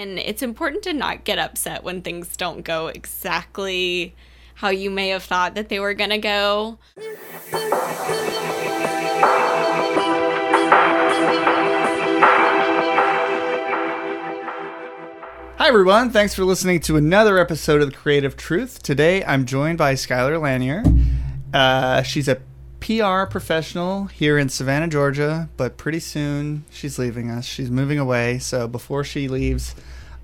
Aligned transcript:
And 0.00 0.18
it's 0.18 0.40
important 0.40 0.82
to 0.84 0.94
not 0.94 1.24
get 1.24 1.38
upset 1.38 1.84
when 1.84 2.00
things 2.00 2.34
don't 2.34 2.62
go 2.62 2.86
exactly 2.86 4.14
how 4.54 4.70
you 4.70 4.90
may 4.90 5.08
have 5.08 5.22
thought 5.22 5.54
that 5.56 5.68
they 5.68 5.78
were 5.78 5.92
going 5.92 6.08
to 6.08 6.16
go. 6.16 6.78
Hi, 15.58 15.68
everyone. 15.68 16.08
Thanks 16.08 16.34
for 16.34 16.46
listening 16.46 16.80
to 16.80 16.96
another 16.96 17.36
episode 17.36 17.82
of 17.82 17.90
The 17.90 17.96
Creative 17.96 18.34
Truth. 18.38 18.82
Today, 18.82 19.22
I'm 19.22 19.44
joined 19.44 19.76
by 19.76 19.92
Skylar 19.92 20.40
Lanier. 20.40 20.82
Uh, 21.52 22.00
she's 22.04 22.26
a 22.26 22.40
PR 22.80 23.26
professional 23.30 24.06
here 24.06 24.38
in 24.38 24.48
Savannah, 24.48 24.88
Georgia, 24.88 25.50
but 25.58 25.76
pretty 25.76 26.00
soon 26.00 26.64
she's 26.70 26.98
leaving 26.98 27.30
us. 27.30 27.44
She's 27.44 27.70
moving 27.70 27.98
away. 27.98 28.38
So 28.38 28.66
before 28.66 29.04
she 29.04 29.28
leaves, 29.28 29.74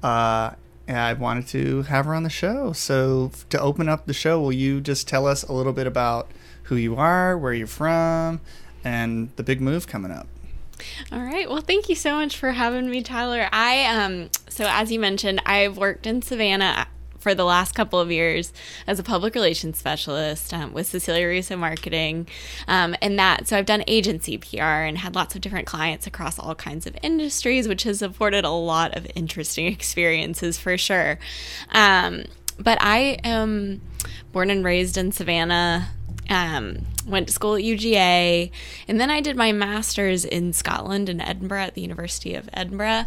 uh, 0.03 0.51
I 0.89 1.13
wanted 1.15 1.49
to 1.49 1.83
have 1.83 2.07
her 2.07 2.15
on 2.15 2.23
the 2.23 2.31
show. 2.31 2.73
So 2.73 3.33
to 3.51 3.61
open 3.61 3.89
up 3.89 4.07
the 4.07 4.13
show, 4.13 4.41
will 4.41 4.53
you 4.53 4.81
just 4.81 5.09
tell 5.09 5.27
us 5.27 5.43
a 5.43 5.53
little 5.53 5.73
bit 5.73 5.87
about 5.87 6.31
who 6.65 6.77
you 6.77 6.97
are, 6.97 7.37
where 7.37 7.53
you're 7.53 7.67
from, 7.67 8.41
and 8.85 9.31
the 9.37 9.43
big 9.43 9.61
move 9.61 9.87
coming 9.87 10.13
up? 10.13 10.29
All 11.11 11.21
right. 11.21 11.49
Well, 11.49 11.63
thank 11.63 11.89
you 11.89 11.95
so 11.95 12.15
much 12.15 12.37
for 12.37 12.53
having 12.53 12.91
me, 12.91 13.03
Tyler. 13.03 13.49
I 13.53 13.87
um 13.87 14.31
so 14.49 14.67
as 14.69 14.93
you 14.93 15.01
mentioned, 15.01 15.43
I've 15.47 15.77
worked 15.77 16.07
in 16.07 16.23
Savannah 16.23 16.87
for 17.27 17.35
the 17.35 17.45
last 17.45 17.75
couple 17.75 17.99
of 17.99 18.13
years 18.13 18.53
as 18.87 19.01
a 19.01 19.03
public 19.03 19.35
relations 19.35 19.77
specialist 19.77 20.55
um, 20.55 20.73
with 20.73 20.87
Cecilia 20.87 21.27
Russo 21.27 21.57
Marketing, 21.57 22.29
um, 22.69 22.95
and 23.03 23.19
that 23.19 23.49
so 23.49 23.59
I've 23.59 23.67
done 23.67 23.83
agency 23.89 24.39
PR 24.39 24.63
and 24.63 24.99
had 24.99 25.17
lots 25.17 25.35
of 25.35 25.41
different 25.41 25.67
clients 25.67 26.07
across 26.07 26.39
all 26.39 26.55
kinds 26.55 26.87
of 26.87 26.97
industries, 27.03 27.67
which 27.67 27.83
has 27.83 28.01
afforded 28.01 28.45
a 28.45 28.51
lot 28.51 28.97
of 28.97 29.09
interesting 29.17 29.67
experiences 29.73 30.57
for 30.57 30.79
sure. 30.79 31.19
Um, 31.73 32.27
but 32.61 32.79
I 32.81 33.19
am 33.25 33.81
born 34.31 34.49
and 34.49 34.65
raised 34.65 34.97
in 34.97 35.11
Savannah. 35.11 35.89
Um, 36.31 36.87
went 37.07 37.27
to 37.27 37.33
school 37.33 37.57
at 37.57 37.63
UGA, 37.63 38.53
and 38.87 39.01
then 39.01 39.11
I 39.11 39.21
did 39.21 39.37
my 39.37 39.51
master's 39.51 40.25
in 40.25 40.53
Scotland 40.53 41.09
in 41.09 41.21
Edinburgh 41.21 41.63
at 41.63 41.75
the 41.75 41.81
University 41.81 42.35
of 42.35 42.49
Edinburgh, 42.53 43.07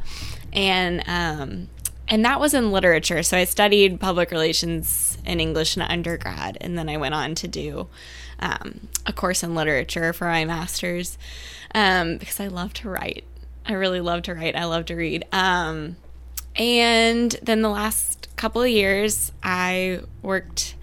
and 0.53 1.03
um, 1.07 1.67
and 2.09 2.25
that 2.25 2.39
was 2.39 2.53
in 2.53 2.71
literature. 2.71 3.23
So 3.23 3.37
I 3.37 3.43
studied 3.45 3.99
public 3.99 4.31
relations 4.31 5.17
in 5.25 5.39
English 5.39 5.77
in 5.77 5.83
undergrad, 5.83 6.57
and 6.59 6.77
then 6.77 6.89
I 6.89 6.97
went 6.97 7.13
on 7.13 7.35
to 7.35 7.47
do 7.47 7.87
um, 8.39 8.87
a 9.05 9.13
course 9.13 9.43
in 9.43 9.55
literature 9.55 10.11
for 10.13 10.25
my 10.25 10.45
master's 10.45 11.17
um, 11.75 12.17
because 12.17 12.39
I 12.39 12.47
love 12.47 12.73
to 12.75 12.89
write. 12.89 13.23
I 13.65 13.73
really 13.73 14.01
love 14.01 14.23
to 14.23 14.33
write. 14.33 14.55
I 14.55 14.65
love 14.65 14.85
to 14.85 14.95
read. 14.95 15.25
Um, 15.31 15.97
and 16.55 17.31
then 17.43 17.61
the 17.61 17.69
last 17.69 18.35
couple 18.35 18.61
of 18.63 18.69
years, 18.69 19.31
I 19.43 20.01
worked, 20.23 20.75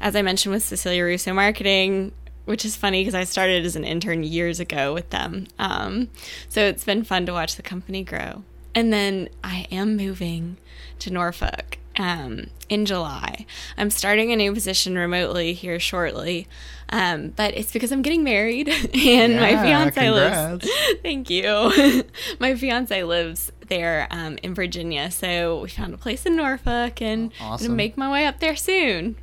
as 0.00 0.14
I 0.14 0.22
mentioned, 0.22 0.54
with 0.54 0.62
Cecilia 0.62 1.02
Russo 1.02 1.32
Marketing, 1.32 2.12
which 2.44 2.64
is 2.64 2.76
funny 2.76 3.00
because 3.00 3.14
I 3.14 3.24
started 3.24 3.66
as 3.66 3.74
an 3.74 3.84
intern 3.84 4.22
years 4.22 4.60
ago 4.60 4.94
with 4.94 5.10
them. 5.10 5.48
Um, 5.58 6.08
so 6.48 6.64
it's 6.64 6.84
been 6.84 7.02
fun 7.02 7.26
to 7.26 7.32
watch 7.32 7.56
the 7.56 7.62
company 7.62 8.04
grow. 8.04 8.44
And 8.78 8.92
then 8.92 9.28
I 9.42 9.66
am 9.72 9.96
moving 9.96 10.56
to 11.00 11.10
Norfolk 11.10 11.78
um, 11.96 12.46
in 12.68 12.86
July. 12.86 13.44
I'm 13.76 13.90
starting 13.90 14.30
a 14.30 14.36
new 14.36 14.54
position 14.54 14.96
remotely 14.96 15.52
here 15.52 15.80
shortly, 15.80 16.46
um, 16.90 17.30
but 17.30 17.56
it's 17.56 17.72
because 17.72 17.90
I'm 17.90 18.02
getting 18.02 18.22
married 18.22 18.68
and 18.94 19.32
yeah, 19.32 19.40
my 19.40 19.62
fiance 19.64 20.00
congrats. 20.00 20.64
lives. 20.64 20.70
Thank 21.02 21.28
you. 21.28 22.04
my 22.38 22.54
fiance 22.54 23.02
lives 23.02 23.50
there 23.66 24.06
um, 24.12 24.38
in 24.44 24.54
Virginia, 24.54 25.10
so 25.10 25.60
we 25.62 25.70
found 25.70 25.92
a 25.92 25.98
place 25.98 26.24
in 26.24 26.36
Norfolk 26.36 27.02
and 27.02 27.32
awesome. 27.40 27.66
gonna 27.66 27.76
make 27.76 27.96
my 27.96 28.08
way 28.08 28.26
up 28.26 28.38
there 28.38 28.54
soon. 28.54 29.16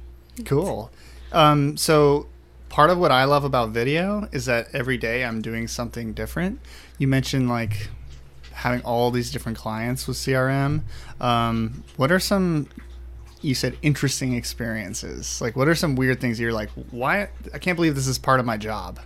Cool. 0.43 0.91
Um, 1.31 1.77
so 1.77 2.27
part 2.67 2.89
of 2.89 2.97
what 2.97 3.13
I 3.13 3.23
love 3.23 3.45
about 3.45 3.69
video 3.69 4.27
is 4.33 4.47
that 4.47 4.67
every 4.73 4.97
day 4.97 5.23
I'm 5.23 5.41
doing 5.41 5.69
something 5.69 6.11
different. 6.11 6.59
You 6.97 7.07
mentioned 7.07 7.47
like 7.47 7.89
having 8.55 8.81
all 8.81 9.11
these 9.11 9.31
different 9.31 9.57
clients 9.57 10.07
with 10.07 10.17
CRM. 10.17 10.81
Um, 11.19 11.83
what 11.97 12.11
are 12.11 12.19
some 12.19 12.67
you 13.41 13.53
said 13.53 13.77
interesting 13.81 14.33
experiences? 14.33 15.39
Like, 15.41 15.55
what 15.55 15.67
are 15.67 15.75
some 15.75 15.95
weird 15.95 16.19
things 16.19 16.39
you're 16.39 16.53
like, 16.53 16.69
why? 16.89 17.29
I 17.53 17.59
can't 17.59 17.75
believe 17.75 17.95
this 17.95 18.07
is 18.07 18.17
part 18.17 18.39
of 18.39 18.45
my 18.45 18.57
job. 18.57 18.99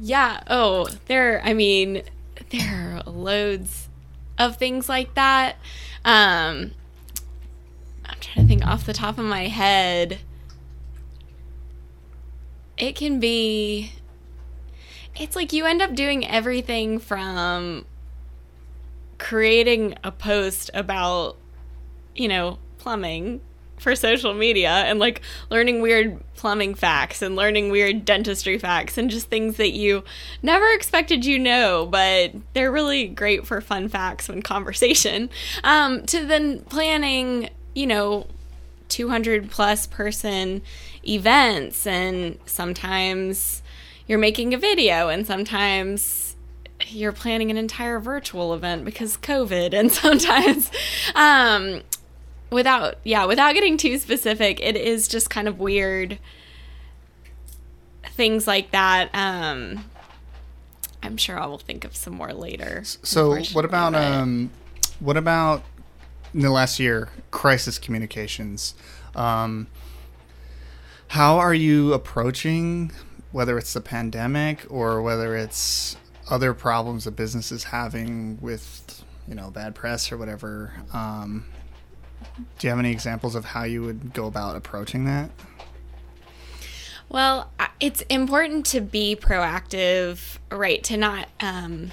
Yeah. 0.00 0.40
Oh, 0.46 0.88
there. 1.06 1.42
I 1.44 1.54
mean, 1.54 2.02
there 2.50 3.02
are 3.06 3.10
loads 3.10 3.88
of 4.38 4.56
things 4.56 4.88
like 4.88 5.14
that. 5.14 5.56
Um, 6.04 6.72
I'm 8.04 8.18
trying 8.20 8.46
to 8.46 8.48
think 8.48 8.66
off 8.66 8.86
the 8.86 8.92
top 8.92 9.18
of 9.18 9.24
my 9.24 9.48
head. 9.48 10.18
It 12.76 12.94
can 12.94 13.18
be. 13.18 13.92
It's 15.16 15.34
like 15.34 15.52
you 15.52 15.66
end 15.66 15.82
up 15.82 15.94
doing 15.94 16.24
everything 16.24 17.00
from 17.00 17.84
creating 19.18 19.96
a 20.04 20.12
post 20.12 20.70
about, 20.74 21.36
you 22.14 22.28
know, 22.28 22.58
plumbing 22.78 23.40
for 23.78 23.94
social 23.94 24.34
media 24.34 24.70
and 24.70 24.98
like 24.98 25.22
learning 25.50 25.80
weird 25.80 26.18
plumbing 26.34 26.74
facts 26.74 27.22
and 27.22 27.36
learning 27.36 27.70
weird 27.70 28.04
dentistry 28.04 28.58
facts 28.58 28.98
and 28.98 29.10
just 29.10 29.28
things 29.28 29.56
that 29.56 29.70
you 29.70 30.04
never 30.42 30.66
expected 30.72 31.24
you 31.24 31.38
know, 31.38 31.86
but 31.86 32.32
they're 32.54 32.72
really 32.72 33.06
great 33.06 33.46
for 33.46 33.60
fun 33.60 33.88
facts 33.88 34.28
and 34.28 34.44
conversation. 34.44 35.30
Um, 35.64 36.04
to 36.06 36.24
then 36.24 36.60
planning, 36.62 37.50
you 37.74 37.86
know, 37.86 38.26
200 38.88 39.50
plus 39.50 39.86
person 39.86 40.62
events 41.06 41.86
and 41.86 42.38
sometimes 42.46 43.62
you're 44.06 44.18
making 44.18 44.54
a 44.54 44.58
video 44.58 45.08
and 45.08 45.26
sometimes 45.26 46.27
you're 46.86 47.12
planning 47.12 47.50
an 47.50 47.56
entire 47.56 47.98
virtual 47.98 48.54
event 48.54 48.84
because 48.84 49.16
COVID, 49.16 49.72
and 49.72 49.90
sometimes, 49.92 50.70
um, 51.14 51.82
without 52.50 52.96
yeah, 53.04 53.24
without 53.24 53.54
getting 53.54 53.76
too 53.76 53.98
specific, 53.98 54.60
it 54.60 54.76
is 54.76 55.08
just 55.08 55.30
kind 55.30 55.48
of 55.48 55.58
weird 55.58 56.18
things 58.04 58.46
like 58.46 58.70
that. 58.72 59.10
Um, 59.14 59.84
I'm 61.02 61.16
sure 61.16 61.38
I 61.38 61.46
will 61.46 61.58
think 61.58 61.84
of 61.84 61.96
some 61.96 62.14
more 62.14 62.32
later. 62.32 62.82
So, 62.84 63.38
what 63.52 63.64
about 63.64 63.94
um, 63.94 64.50
what 65.00 65.16
about 65.16 65.62
in 66.34 66.40
the 66.40 66.50
last 66.50 66.78
year 66.78 67.10
crisis 67.30 67.78
communications? 67.78 68.74
Um, 69.14 69.68
how 71.08 71.38
are 71.38 71.54
you 71.54 71.92
approaching 71.94 72.92
whether 73.32 73.58
it's 73.58 73.72
the 73.72 73.80
pandemic 73.80 74.66
or 74.68 75.00
whether 75.02 75.36
it's 75.36 75.96
other 76.30 76.54
problems 76.54 77.06
a 77.06 77.10
business 77.10 77.50
is 77.50 77.64
having 77.64 78.38
with 78.40 79.04
you 79.26 79.34
know 79.34 79.50
bad 79.50 79.74
press 79.74 80.12
or 80.12 80.16
whatever 80.16 80.72
um, 80.92 81.44
do 82.58 82.66
you 82.66 82.70
have 82.70 82.78
any 82.78 82.90
examples 82.90 83.34
of 83.34 83.44
how 83.46 83.64
you 83.64 83.82
would 83.82 84.12
go 84.12 84.26
about 84.26 84.56
approaching 84.56 85.04
that? 85.04 85.30
Well 87.08 87.50
it's 87.80 88.02
important 88.02 88.66
to 88.66 88.80
be 88.80 89.16
proactive 89.16 90.38
right 90.50 90.82
to 90.84 90.96
not 90.96 91.28
um, 91.40 91.90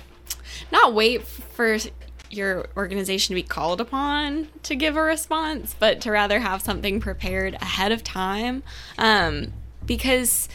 not 0.72 0.94
wait 0.94 1.26
for 1.26 1.78
your 2.30 2.66
organization 2.76 3.34
to 3.34 3.42
be 3.42 3.48
called 3.48 3.80
upon 3.80 4.50
to 4.64 4.76
give 4.76 4.98
a 4.98 5.02
response 5.02 5.76
but 5.78 6.02
to 6.02 6.12
rather 6.12 6.40
have 6.40 6.62
something 6.62 7.00
prepared 7.00 7.54
ahead 7.56 7.92
of 7.92 8.04
time 8.04 8.64
um, 8.98 9.54
because 9.86 10.50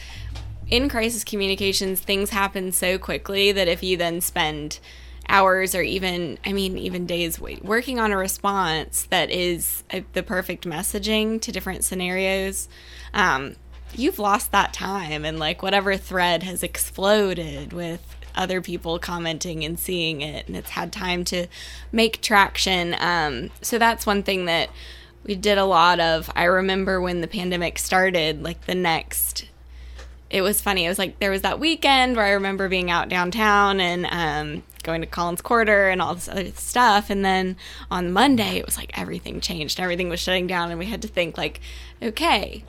in 0.71 0.87
crisis 0.87 1.23
communications, 1.25 1.99
things 1.99 2.31
happen 2.31 2.71
so 2.71 2.97
quickly 2.97 3.51
that 3.51 3.67
if 3.67 3.83
you 3.83 3.97
then 3.97 4.21
spend 4.21 4.79
hours 5.27 5.75
or 5.75 5.81
even, 5.81 6.39
I 6.45 6.53
mean, 6.53 6.77
even 6.77 7.05
days 7.05 7.39
working 7.39 7.99
on 7.99 8.11
a 8.11 8.17
response 8.17 9.03
that 9.09 9.29
is 9.29 9.83
a, 9.91 10.03
the 10.13 10.23
perfect 10.23 10.65
messaging 10.65 11.39
to 11.41 11.51
different 11.51 11.83
scenarios, 11.83 12.69
um, 13.13 13.57
you've 13.93 14.17
lost 14.17 14.51
that 14.53 14.73
time 14.73 15.25
and 15.25 15.37
like 15.37 15.61
whatever 15.61 15.97
thread 15.97 16.43
has 16.43 16.63
exploded 16.63 17.73
with 17.73 18.15
other 18.33 18.61
people 18.61 18.97
commenting 18.97 19.65
and 19.65 19.77
seeing 19.77 20.21
it 20.21 20.47
and 20.47 20.55
it's 20.55 20.69
had 20.71 20.93
time 20.93 21.25
to 21.25 21.47
make 21.91 22.21
traction. 22.21 22.95
Um, 22.97 23.49
so 23.61 23.77
that's 23.77 24.05
one 24.05 24.23
thing 24.23 24.45
that 24.45 24.69
we 25.23 25.35
did 25.35 25.57
a 25.57 25.65
lot 25.65 25.99
of. 25.99 26.31
I 26.33 26.45
remember 26.45 27.01
when 27.01 27.19
the 27.19 27.27
pandemic 27.27 27.77
started 27.77 28.41
like 28.41 28.65
the 28.65 28.75
next 28.75 29.50
it 30.31 30.41
was 30.41 30.61
funny. 30.61 30.85
It 30.85 30.89
was 30.89 30.97
like 30.97 31.19
there 31.19 31.29
was 31.29 31.41
that 31.41 31.59
weekend 31.59 32.15
where 32.15 32.25
I 32.25 32.31
remember 32.31 32.69
being 32.69 32.89
out 32.89 33.09
downtown 33.09 33.79
and 33.79 34.05
um, 34.09 34.63
going 34.81 35.01
to 35.01 35.07
Collins 35.07 35.41
Quarter 35.41 35.89
and 35.89 36.01
all 36.01 36.15
this 36.15 36.29
other 36.29 36.47
stuff. 36.51 37.09
And 37.09 37.23
then 37.23 37.57
on 37.91 38.13
Monday, 38.13 38.57
it 38.57 38.65
was 38.65 38.77
like 38.77 38.97
everything 38.97 39.41
changed. 39.41 39.79
Everything 39.79 40.09
was 40.09 40.21
shutting 40.21 40.47
down, 40.47 40.69
and 40.69 40.79
we 40.79 40.85
had 40.85 41.01
to 41.01 41.07
think 41.09 41.37
like, 41.37 41.59
okay, 42.01 42.63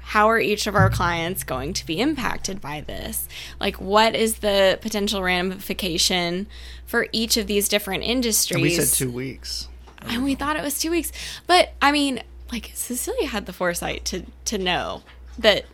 how 0.00 0.30
are 0.30 0.40
each 0.40 0.66
of 0.66 0.74
our 0.74 0.88
clients 0.88 1.44
going 1.44 1.74
to 1.74 1.84
be 1.84 2.00
impacted 2.00 2.60
by 2.60 2.80
this? 2.80 3.28
Like, 3.60 3.80
what 3.80 4.14
is 4.14 4.38
the 4.38 4.78
potential 4.80 5.22
ramification 5.22 6.46
for 6.86 7.08
each 7.12 7.36
of 7.36 7.46
these 7.46 7.68
different 7.68 8.02
industries? 8.04 8.54
And 8.54 8.62
we 8.62 8.70
said 8.70 8.96
two 8.96 9.10
weeks. 9.10 9.68
And 10.00 10.24
we 10.24 10.34
thought 10.34 10.56
it 10.56 10.62
was 10.62 10.78
two 10.78 10.90
weeks. 10.90 11.12
But 11.46 11.74
I 11.82 11.92
mean, 11.92 12.22
like 12.50 12.70
Cecilia 12.74 13.28
had 13.28 13.44
the 13.44 13.52
foresight 13.52 14.04
to 14.06 14.24
to 14.46 14.56
know 14.56 15.02
that 15.38 15.66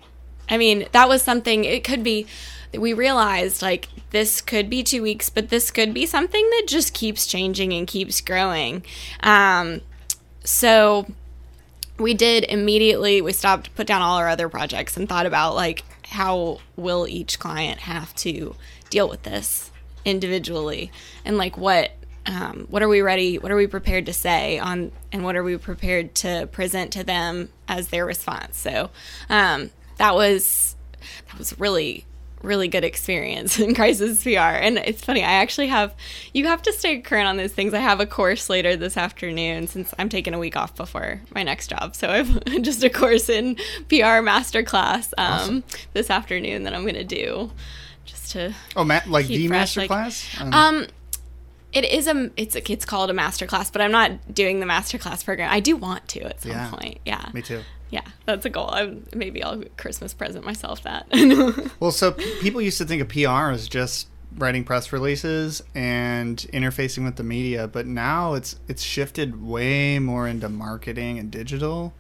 I 0.53 0.59
mean, 0.59 0.87
that 0.93 1.09
was 1.09 1.23
something 1.23 1.65
it 1.65 1.83
could 1.83 2.05
be 2.05 2.27
we 2.79 2.93
realized 2.93 3.63
like 3.63 3.89
this 4.11 4.43
could 4.43 4.69
be 4.69 4.83
two 4.83 5.03
weeks, 5.03 5.31
but 5.31 5.49
this 5.49 5.71
could 5.71 5.95
be 5.95 6.05
something 6.05 6.49
that 6.51 6.65
just 6.67 6.93
keeps 6.93 7.27
changing 7.27 7.73
and 7.73 7.87
keeps 7.87 8.21
growing. 8.21 8.85
Um, 9.23 9.81
so 10.45 11.07
we 11.99 12.13
did 12.13 12.45
immediately 12.45 13.23
we 13.23 13.33
stopped 13.33 13.75
put 13.75 13.87
down 13.87 14.03
all 14.03 14.19
our 14.19 14.29
other 14.29 14.49
projects 14.49 14.97
and 14.97 15.09
thought 15.09 15.25
about 15.27 15.55
like 15.55 15.85
how 16.09 16.59
will 16.77 17.07
each 17.07 17.39
client 17.39 17.81
have 17.81 18.15
to 18.17 18.55
deal 18.91 19.09
with 19.09 19.23
this 19.23 19.71
individually 20.05 20.91
and 21.25 21.39
like 21.39 21.57
what 21.57 21.93
um, 22.27 22.67
what 22.71 22.83
are 22.83 22.89
we 22.89 23.01
ready 23.01 23.39
what 23.39 23.53
are 23.53 23.57
we 23.57 23.67
prepared 23.67 24.07
to 24.07 24.13
say 24.13 24.59
on 24.59 24.91
and 25.13 25.23
what 25.25 25.37
are 25.37 25.45
we 25.45 25.57
prepared 25.57 26.15
to 26.15 26.49
present 26.51 26.93
to 26.93 27.05
them 27.05 27.49
as 27.69 27.89
their 27.89 28.05
response 28.05 28.59
so 28.59 28.91
um, 29.29 29.71
that 30.03 30.15
was 30.15 30.75
that 31.29 31.39
was 31.39 31.59
really 31.61 32.05
really 32.43 32.69
good 32.69 32.85
experience 32.85 33.59
in 33.61 33.75
crisis 33.75 34.23
PR. 34.23 34.39
And 34.39 34.79
it's 34.79 35.05
funny, 35.05 35.23
I 35.23 35.33
actually 35.33 35.69
have, 35.69 35.95
you 36.33 36.47
have 36.47 36.63
to 36.63 36.73
stay 36.73 37.01
current 37.01 37.29
on 37.29 37.37
those 37.37 37.53
things. 37.53 37.73
I 37.73 37.79
have 37.79 38.01
a 38.01 38.07
course 38.07 38.51
later 38.51 38.77
this 38.77 38.97
afternoon 38.97 39.69
since 39.69 39.95
I'm 39.99 40.09
taking 40.09 40.35
a 40.35 40.39
week 40.39 40.57
off 40.57 40.75
before 40.75 41.21
my 41.35 41.43
next 41.43 41.69
job. 41.69 41.95
So 41.95 42.09
I've 42.09 42.45
just 42.63 42.83
a 42.85 42.91
course 42.91 43.29
in 43.29 43.57
PR 43.89 44.21
masterclass 44.23 45.13
um, 45.19 45.33
awesome. 45.33 45.65
this 45.93 46.11
afternoon 46.11 46.65
that 46.65 46.75
I'm 46.75 46.83
going 46.83 46.95
to 46.95 47.05
do 47.05 47.51
just 48.05 48.33
to. 48.33 48.55
Oh, 48.77 48.85
ma- 48.85 49.01
like 49.07 49.27
the 49.27 49.49
masterclass? 49.49 50.41
Like, 50.41 50.55
um, 50.55 50.55
um, 50.55 50.87
it 51.73 51.85
is 51.85 52.07
a 52.07 52.31
it's 52.37 52.57
a, 52.57 52.73
it's 52.73 52.85
called 52.85 53.11
a 53.11 53.15
masterclass, 53.15 53.73
but 53.73 53.81
I'm 53.81 53.93
not 53.93 54.35
doing 54.35 54.61
the 54.61 54.67
masterclass 54.67 55.25
program. 55.25 55.51
I 55.51 55.61
do 55.61 55.77
want 55.77 56.09
to 56.09 56.21
at 56.23 56.41
some 56.43 56.53
yeah, 56.53 56.71
point. 56.71 56.99
Yeah. 57.05 57.31
Me 57.33 57.43
too 57.43 57.63
yeah, 57.93 58.01
that's 58.25 58.47
a 58.47 58.51
goal. 58.51 58.71
I'm, 58.73 59.07
maybe 59.15 59.43
I'll 59.43 59.63
Christmas 59.77 60.15
present 60.15 60.47
myself 60.47 60.83
that. 60.83 61.07
well, 61.81 61.93
so 61.93 62.13
p- 62.13 62.39
people 62.41 62.63
used 62.63 62.79
to 62.79 62.87
think 62.87 63.03
of 63.03 63.09
PR 63.09 63.53
as 63.53 63.69
just 63.69 64.09
writing 64.39 64.65
press 64.65 64.95
releases 64.95 65.63
and 65.75 66.39
interfacing 66.55 67.05
with 67.05 67.17
the 67.17 67.23
media, 67.23 67.69
but 67.69 67.87
now 67.87 68.33
it's 68.33 68.59
it's 68.67 68.83
shifted 68.83 69.45
way 69.45 69.99
more 69.99 70.27
into 70.27 70.49
marketing 70.49 71.19
and 71.19 71.31
digital. 71.31 71.93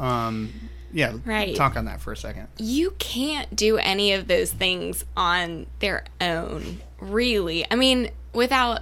Um, 0.00 0.52
yeah, 0.92 1.16
right. 1.24 1.54
Talk 1.54 1.76
on 1.76 1.84
that 1.84 2.00
for 2.00 2.12
a 2.12 2.16
second. 2.16 2.48
You 2.58 2.96
can't 2.98 3.54
do 3.54 3.78
any 3.78 4.14
of 4.14 4.26
those 4.26 4.50
things 4.50 5.04
on 5.16 5.66
their 5.78 6.04
own, 6.20 6.80
really. 6.98 7.64
I 7.70 7.76
mean, 7.76 8.10
without. 8.32 8.80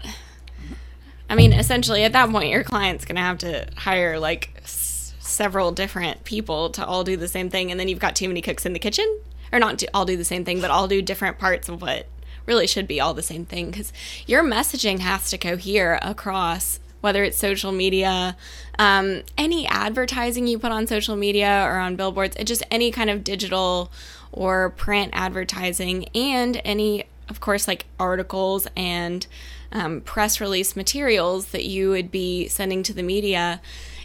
I 1.28 1.34
mean, 1.34 1.52
essentially, 1.52 2.04
at 2.04 2.12
that 2.12 2.30
point, 2.30 2.50
your 2.50 2.64
client's 2.64 3.04
going 3.04 3.16
to 3.16 3.22
have 3.22 3.38
to 3.38 3.66
hire 3.76 4.18
like 4.18 4.60
several 4.64 5.72
different 5.72 6.24
people 6.24 6.70
to 6.70 6.84
all 6.84 7.02
do 7.02 7.16
the 7.16 7.28
same 7.28 7.50
thing 7.50 7.70
and 7.70 7.80
then 7.80 7.88
you've 7.88 7.98
got 7.98 8.14
too 8.14 8.28
many 8.28 8.40
cooks 8.40 8.66
in 8.66 8.72
the 8.72 8.78
kitchen? 8.78 9.20
Or 9.52 9.58
not 9.58 9.78
to 9.78 9.88
all 9.94 10.04
do 10.04 10.16
the 10.16 10.24
same 10.24 10.44
thing 10.44 10.60
but 10.60 10.70
all 10.70 10.88
do 10.88 11.00
different 11.00 11.38
parts 11.38 11.68
of 11.68 11.80
what 11.80 12.06
really 12.46 12.66
should 12.66 12.86
be 12.86 13.00
all 13.00 13.14
the 13.14 13.22
same 13.22 13.44
thing 13.44 13.70
because 13.70 13.92
your 14.26 14.42
messaging 14.42 14.98
has 15.00 15.30
to 15.30 15.38
cohere 15.38 15.98
across 16.02 16.80
whether 17.00 17.22
it's 17.22 17.38
social 17.38 17.72
media 17.72 18.36
um, 18.78 19.22
any 19.38 19.66
advertising 19.66 20.46
you 20.46 20.58
put 20.58 20.72
on 20.72 20.86
social 20.86 21.16
media 21.16 21.64
or 21.66 21.78
on 21.78 21.96
billboards 21.96 22.36
it 22.36 22.44
just 22.44 22.62
any 22.70 22.90
kind 22.90 23.10
of 23.10 23.24
digital 23.24 23.90
or 24.32 24.70
print 24.70 25.10
advertising 25.14 26.06
and 26.14 26.60
any 26.64 27.04
of 27.28 27.40
course 27.40 27.68
like 27.68 27.86
articles 27.98 28.66
and 28.76 29.26
um, 29.74 30.00
press 30.00 30.40
release 30.40 30.76
materials 30.76 31.46
that 31.46 31.64
you 31.64 31.90
would 31.90 32.10
be 32.10 32.48
sending 32.48 32.82
to 32.84 32.92
the 32.92 33.02
media 33.02 33.60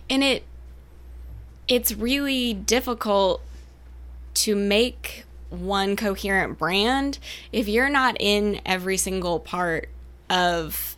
and 0.09 0.23
it 0.23 0.43
it's 1.67 1.93
really 1.93 2.53
difficult 2.53 3.41
to 4.33 4.55
make 4.55 5.23
one 5.51 5.95
coherent 5.95 6.57
brand 6.57 7.19
if 7.51 7.67
you're 7.67 7.89
not 7.89 8.17
in 8.19 8.59
every 8.65 8.97
single 8.97 9.39
part 9.39 9.87
of 10.29 10.97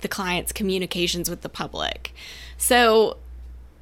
the 0.00 0.08
client's 0.08 0.52
communications 0.52 1.28
with 1.28 1.42
the 1.42 1.48
public. 1.48 2.14
So 2.56 3.16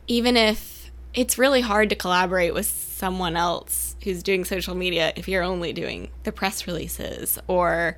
even 0.07 0.37
if 0.37 0.91
it's 1.15 1.39
really 1.39 1.61
hard 1.61 1.91
to 1.91 1.95
collaborate 1.97 2.55
with 2.55 2.67
someone 2.67 3.37
else 3.37 3.97
who's 4.03 4.23
doing 4.23 4.45
social 4.45 4.75
media 4.75 5.13
if 5.17 5.29
you're 5.29 5.43
only 5.43 5.73
doing 5.73 6.09
the 6.25 6.33
press 6.33 6.67
releases 6.67 7.39
or 7.49 7.97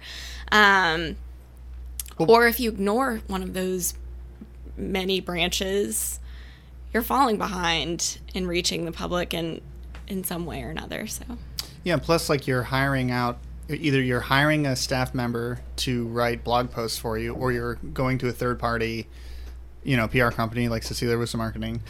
um, 0.51 1.17
well, 2.19 2.31
or 2.31 2.47
if 2.47 2.61
you 2.61 2.71
ignore 2.71 3.21
one 3.27 3.43
of 3.43 3.55
those 3.55 3.95
many 4.77 5.21
branches 5.21 6.21
you're 6.93 7.03
falling 7.03 7.37
behind 7.37 8.19
in 8.35 8.47
reaching 8.47 8.85
the 8.85 8.93
public 8.93 9.35
in 9.35 9.61
in 10.07 10.25
some 10.25 10.47
way 10.47 10.63
or 10.63 10.71
another. 10.71 11.07
So 11.07 11.25
yeah, 11.85 11.99
plus 11.99 12.29
like 12.29 12.47
you're 12.47 12.63
hiring 12.63 13.11
out 13.11 13.39
either 13.69 14.01
you're 14.01 14.21
hiring 14.21 14.67
a 14.67 14.75
staff 14.75 15.15
member 15.15 15.61
to 15.77 16.07
write 16.09 16.43
blog 16.43 16.71
posts 16.71 16.99
for 16.99 17.19
you, 17.19 17.35
or 17.35 17.53
you're 17.53 17.75
going 17.75 18.17
to 18.19 18.29
a 18.29 18.33
third 18.33 18.59
party, 18.59 19.07
you 19.85 19.97
know, 19.97 20.09
PR 20.09 20.29
company 20.29 20.69
like 20.69 20.83
Cecilia 20.83 21.19
Russo 21.19 21.37
Marketing, 21.37 21.83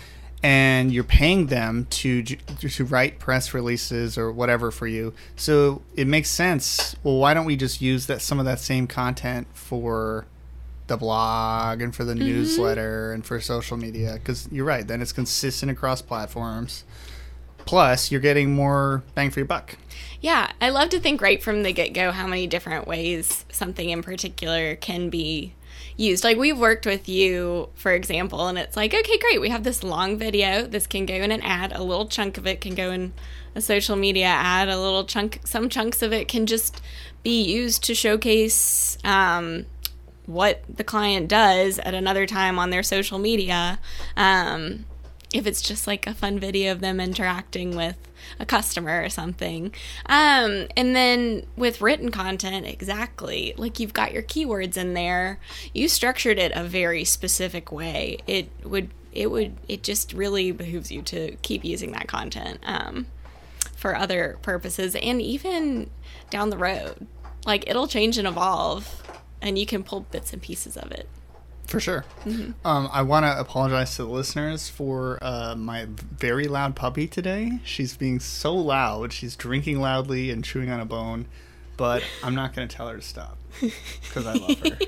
and 0.43 0.93
you're 0.93 1.05
paying 1.05 1.47
them 1.47 1.87
to 1.91 2.23
to 2.23 2.85
write 2.85 3.19
press 3.19 3.53
releases 3.53 4.17
or 4.17 4.31
whatever 4.31 4.71
for 4.71 4.87
you. 4.87 5.13
So 5.37 5.83
it 5.95 6.07
makes 6.07 6.31
sense. 6.31 6.95
Well, 7.03 7.17
why 7.17 7.35
don't 7.35 7.47
we 7.47 7.57
just 7.57 7.81
use 7.81 8.07
that 8.07 8.23
some 8.23 8.39
of 8.39 8.45
that 8.45 8.61
same 8.61 8.87
content 8.87 9.49
for 9.53 10.27
the 10.89 10.97
blog 10.97 11.81
and 11.81 11.95
for 11.95 12.05
the 12.05 12.15
mm-hmm. 12.15 12.25
newsletter 12.25 13.13
and 13.13 13.25
for 13.25 13.41
social 13.41 13.77
media 13.77 14.15
because 14.15 14.49
you're 14.51 14.65
right 14.65 14.89
then 14.89 15.01
it's 15.01 15.13
consistent 15.13 15.71
across 15.71 16.03
platforms 16.03 16.85
plus 17.59 18.11
you're 18.11 18.21
getting 18.21 18.55
more 18.55 19.05
bang 19.15 19.31
for 19.31 19.41
your 19.41 19.47
buck 19.47 19.77
yeah 20.21 20.51
i 20.63 20.71
love 20.71 20.89
to 20.89 20.99
think 20.99 21.21
right 21.21 21.43
from 21.43 21.63
the 21.63 21.73
get-go 21.73 22.11
how 22.11 22.27
many 22.27 22.47
different 22.47 22.89
ways 22.89 23.45
something 23.53 23.91
in 23.91 24.03
particular 24.03 24.75
can 24.77 25.11
be 25.11 25.53
used 25.99 26.25
like 26.25 26.39
we've 26.39 26.59
worked 26.59 26.87
with 26.87 27.09
you 27.09 27.69
for 27.75 27.93
example 27.93 28.47
and 28.47 28.57
it's 28.57 28.77
like 28.77 28.95
okay 28.95 29.19
great 29.19 29.41
we 29.41 29.51
have 29.51 29.65
this 29.65 29.83
long 29.83 30.17
video 30.17 30.67
this 30.67 30.87
can 30.87 31.05
go 31.05 31.15
in 31.15 31.31
an 31.31 31.43
ad 31.43 31.73
a 31.73 31.83
little 31.83 32.07
chunk 32.07 32.39
of 32.39 32.47
it 32.47 32.61
can 32.61 32.75
go 32.75 32.91
in 32.91 33.13
a 33.55 33.61
social 33.61 33.97
media 33.97 34.27
ad 34.27 34.69
a 34.69 34.79
little 34.79 35.05
chunk 35.05 35.41
some 35.45 35.69
chunks 35.69 36.01
of 36.01 36.13
it 36.13 36.29
can 36.29 36.47
just 36.47 36.81
be 37.23 37.43
used 37.43 37.83
to 37.85 37.95
showcase 37.95 38.97
um, 39.05 39.67
what 40.29 40.63
the 40.69 40.85
client 40.85 41.27
does 41.27 41.79
at 41.79 41.95
another 41.95 42.27
time 42.27 42.59
on 42.59 42.69
their 42.69 42.83
social 42.83 43.19
media. 43.19 43.79
Um, 44.17 44.85
if 45.33 45.47
it's 45.47 45.61
just 45.61 45.87
like 45.87 46.07
a 46.07 46.15
fun 46.15 46.39
video 46.39 46.73
of 46.73 46.81
them 46.81 47.01
interacting 47.01 47.77
with 47.77 47.97
a 48.41 48.47
customer 48.47 49.03
or 49.03 49.09
something. 49.09 49.73
Um, 50.07 50.69
and 50.77 50.97
then 50.97 51.47
with 51.57 51.81
written 51.81 52.11
content, 52.11 52.67
exactly. 52.67 53.55
Like 53.57 53.79
you've 53.79 53.93
got 53.93 54.13
your 54.13 54.23
keywords 54.23 54.77
in 54.77 54.95
there. 54.95 55.39
You 55.75 55.89
structured 55.89 56.39
it 56.39 56.53
a 56.55 56.65
very 56.65 57.05
specific 57.05 57.71
way. 57.71 58.19
It 58.27 58.51
would 58.65 58.91
it 59.13 59.31
would 59.31 59.57
it 59.69 59.83
just 59.83 60.13
really 60.13 60.53
behooves 60.53 60.91
you 60.91 61.03
to 61.03 61.37
keep 61.43 61.65
using 61.65 61.93
that 61.93 62.09
content 62.09 62.61
um, 62.63 63.07
for 63.77 63.97
other 63.97 64.39
purposes 64.43 64.95
and 64.97 65.21
even 65.21 65.91
down 66.31 66.51
the 66.51 66.59
road. 66.59 67.07
Like 67.45 67.69
it'll 67.69 67.87
change 67.87 68.19
and 68.19 68.29
evolve 68.29 69.03
and 69.41 69.59
you 69.59 69.67
can 69.67 69.85
pull 69.85 70.01
bits 70.01 70.33
and 70.33 70.43
pieces 70.43 70.77
of 70.77 70.91
it. 70.91 71.09
For 71.69 71.81
sure. 71.81 72.07
Mm-hmm. 72.25 72.67
Um, 72.67 72.89
I 72.91 73.03
want 73.03 73.27
to 73.27 73.39
apologize 73.39 73.95
to 73.97 74.05
the 74.05 74.09
listeners 74.09 74.71
for 74.71 75.19
uh, 75.21 75.55
my 75.55 75.87
very 75.87 76.49
loud 76.49 76.75
puppy 76.75 77.07
today. 77.07 77.61
She's 77.63 77.95
being 77.95 78.21
so 78.21 78.55
loud. 78.55 79.13
She's 79.13 79.37
drinking 79.37 79.79
loudly 79.79 80.31
and 80.31 80.43
chewing 80.43 80.71
on 80.71 80.81
a 80.81 80.87
bone, 80.87 81.27
but 81.77 82.03
I'm 82.25 82.35
not 82.35 82.55
going 82.57 82.67
to 82.67 82.75
tell 82.75 82.89
her 82.89 82.97
to 82.97 83.03
stop 83.03 83.37
because 83.61 84.27
I 84.27 84.33
love 84.33 84.59
her. 84.61 84.79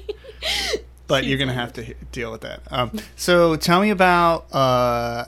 but 1.07 1.25
you're 1.25 1.37
going 1.37 1.49
to 1.49 1.55
have 1.55 1.75
to 1.75 1.93
deal 2.13 2.33
with 2.33 2.41
that. 2.41 2.63
Um, 2.71 2.93
so 3.15 3.57
tell 3.57 3.81
me 3.81 3.91
about. 3.91 4.53
Uh, 4.53 5.27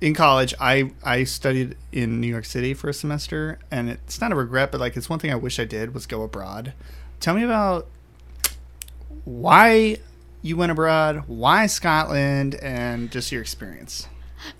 in 0.00 0.12
college, 0.12 0.52
I 0.60 0.90
I 1.02 1.24
studied 1.24 1.76
in 1.90 2.20
New 2.20 2.26
York 2.26 2.44
City 2.44 2.74
for 2.74 2.90
a 2.90 2.92
semester, 2.92 3.58
and 3.70 3.88
it's 3.88 4.20
not 4.20 4.30
a 4.30 4.34
regret, 4.34 4.70
but 4.70 4.78
like 4.78 4.94
it's 4.94 5.08
one 5.08 5.18
thing 5.18 5.32
I 5.32 5.36
wish 5.36 5.58
I 5.58 5.64
did 5.64 5.94
was 5.94 6.04
go 6.06 6.22
abroad. 6.22 6.74
Tell 7.18 7.34
me 7.34 7.42
about 7.42 7.86
why 9.24 9.96
you 10.46 10.56
went 10.56 10.72
abroad, 10.72 11.24
why 11.26 11.66
Scotland, 11.66 12.54
and 12.56 13.10
just 13.10 13.32
your 13.32 13.42
experience. 13.42 14.08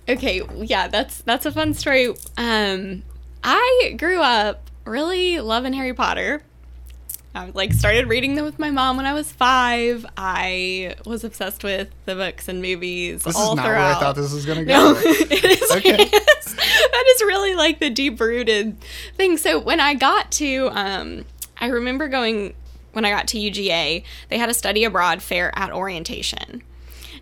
Okay, 0.07 0.41
yeah, 0.55 0.87
that's 0.87 1.21
that's 1.21 1.45
a 1.45 1.51
fun 1.51 1.73
story. 1.73 2.13
Um, 2.37 3.03
I 3.43 3.95
grew 3.97 4.21
up 4.21 4.69
really 4.85 5.39
loving 5.39 5.73
Harry 5.73 5.93
Potter. 5.93 6.41
I 7.33 7.51
like 7.53 7.71
started 7.71 8.07
reading 8.07 8.35
them 8.35 8.45
with 8.45 8.57
my 8.57 8.71
mom 8.71 8.97
when 8.97 9.05
I 9.05 9.13
was 9.13 9.31
five. 9.31 10.05
I 10.17 10.95
was 11.05 11.23
obsessed 11.23 11.63
with 11.63 11.89
the 12.05 12.15
books 12.15 12.47
and 12.47 12.61
movies 12.61 13.23
this 13.23 13.35
all 13.35 13.51
is 13.51 13.57
not 13.57 13.65
throughout. 13.65 13.77
where 13.77 13.95
I 13.95 13.99
thought 13.99 14.15
this 14.15 14.33
was 14.33 14.45
going 14.45 14.57
to 14.59 14.65
go. 14.65 14.73
No, 14.73 14.99
it 14.99 15.61
is. 15.61 15.71
Okay. 15.71 15.97
that 16.05 17.13
is 17.15 17.21
really 17.21 17.53
like 17.55 17.79
the 17.79 17.91
deep 17.91 18.19
rooted 18.19 18.81
thing. 19.15 19.37
So 19.37 19.59
when 19.59 19.79
I 19.79 19.93
got 19.93 20.31
to, 20.33 20.69
um, 20.71 21.25
I 21.59 21.67
remember 21.67 22.07
going 22.07 22.55
when 22.97 23.05
I 23.05 23.11
got 23.11 23.27
to 23.27 23.37
UGA, 23.37 24.03
they 24.29 24.37
had 24.39 24.49
a 24.49 24.55
study 24.55 24.83
abroad 24.83 25.21
fair 25.21 25.55
at 25.55 25.71
orientation. 25.71 26.63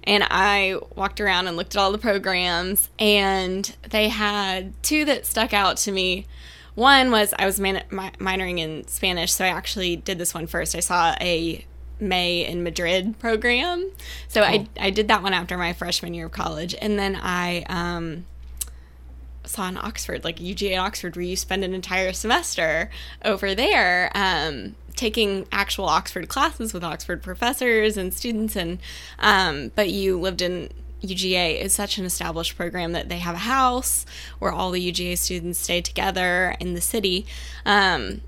And 0.06 0.24
I 0.32 0.78
walked 0.96 1.20
around 1.20 1.48
and 1.48 1.58
looked 1.58 1.76
at 1.76 1.82
all 1.82 1.92
the 1.92 1.98
programs, 1.98 2.90
and 2.98 3.76
they 3.90 4.08
had 4.08 4.72
two 4.82 5.04
that 5.04 5.26
stuck 5.26 5.54
out 5.54 5.76
to 5.78 5.92
me. 5.92 6.28
One 6.76 7.12
was 7.12 7.34
I 7.38 7.46
was 7.46 7.60
man- 7.60 7.84
mi- 7.92 8.12
minoring 8.20 8.60
in 8.60 8.88
Spanish, 8.88 9.34
so 9.34 9.44
I 9.44 9.50
actually 9.50 9.98
did 9.98 10.18
this 10.18 10.34
one 10.34 10.48
first. 10.48 10.76
I 10.76 10.80
saw 10.80 11.14
a 11.20 11.66
May 12.00 12.46
in 12.46 12.64
Madrid 12.64 13.20
program. 13.20 13.92
So 14.30 14.44
I, 14.44 14.68
I 14.80 14.92
did 14.92 15.10
that 15.10 15.24
one 15.24 15.34
after 15.34 15.58
my 15.58 15.74
freshman 15.74 16.14
year 16.14 16.28
of 16.28 16.32
college. 16.32 16.74
And 16.82 16.98
then 16.98 17.18
I 17.22 17.64
um, 17.68 18.26
saw 19.44 19.68
in 19.68 19.76
Oxford, 19.76 20.24
like 20.24 20.38
UGA 20.38 20.80
Oxford, 20.80 21.18
where 21.18 21.26
you 21.26 21.36
spend 21.36 21.64
an 21.66 21.74
entire 21.74 22.14
semester 22.14 22.90
over 23.24 23.56
there 23.56 24.12
um, 24.16 24.76
taking 24.96 25.48
actual 25.52 25.86
Oxford 25.86 26.28
classes 26.28 26.74
with 26.74 26.84
Oxford 26.84 27.22
professors 27.22 27.98
and 27.98 28.14
students. 28.14 28.56
And 28.56 28.80
um, 29.20 29.72
but 29.76 29.90
you 29.90 30.20
lived 30.20 30.42
in 30.42 30.70
UGA 31.02 31.62
is 31.62 31.74
such 31.74 31.98
an 31.98 32.06
established 32.06 32.56
program 32.56 32.94
that 32.94 33.10
they 33.10 33.20
have 33.20 33.36
a 33.36 33.40
house 33.40 34.06
where 34.40 34.52
all 34.52 34.72
the 34.72 34.92
UGA 34.92 35.18
students 35.18 35.60
stay 35.60 35.82
together 35.82 36.56
in 36.60 36.74
the 36.74 36.82
city. 36.82 37.26
Um, 37.66 38.22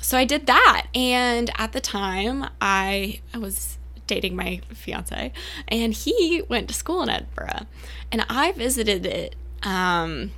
so 0.00 0.18
I 0.18 0.24
did 0.24 0.46
that. 0.46 0.86
And 0.94 1.50
at 1.56 1.72
the 1.72 1.80
time, 1.80 2.46
I, 2.60 3.20
I 3.32 3.38
was 3.38 3.78
dating 4.06 4.36
my 4.36 4.60
fiance, 4.74 5.32
and 5.68 5.94
he 5.94 6.42
went 6.48 6.68
to 6.68 6.74
school 6.74 7.02
in 7.02 7.08
Edinburgh. 7.08 7.66
And 8.10 8.26
I 8.28 8.52
visited 8.52 9.06
it 9.06 9.36
um, 9.62 10.32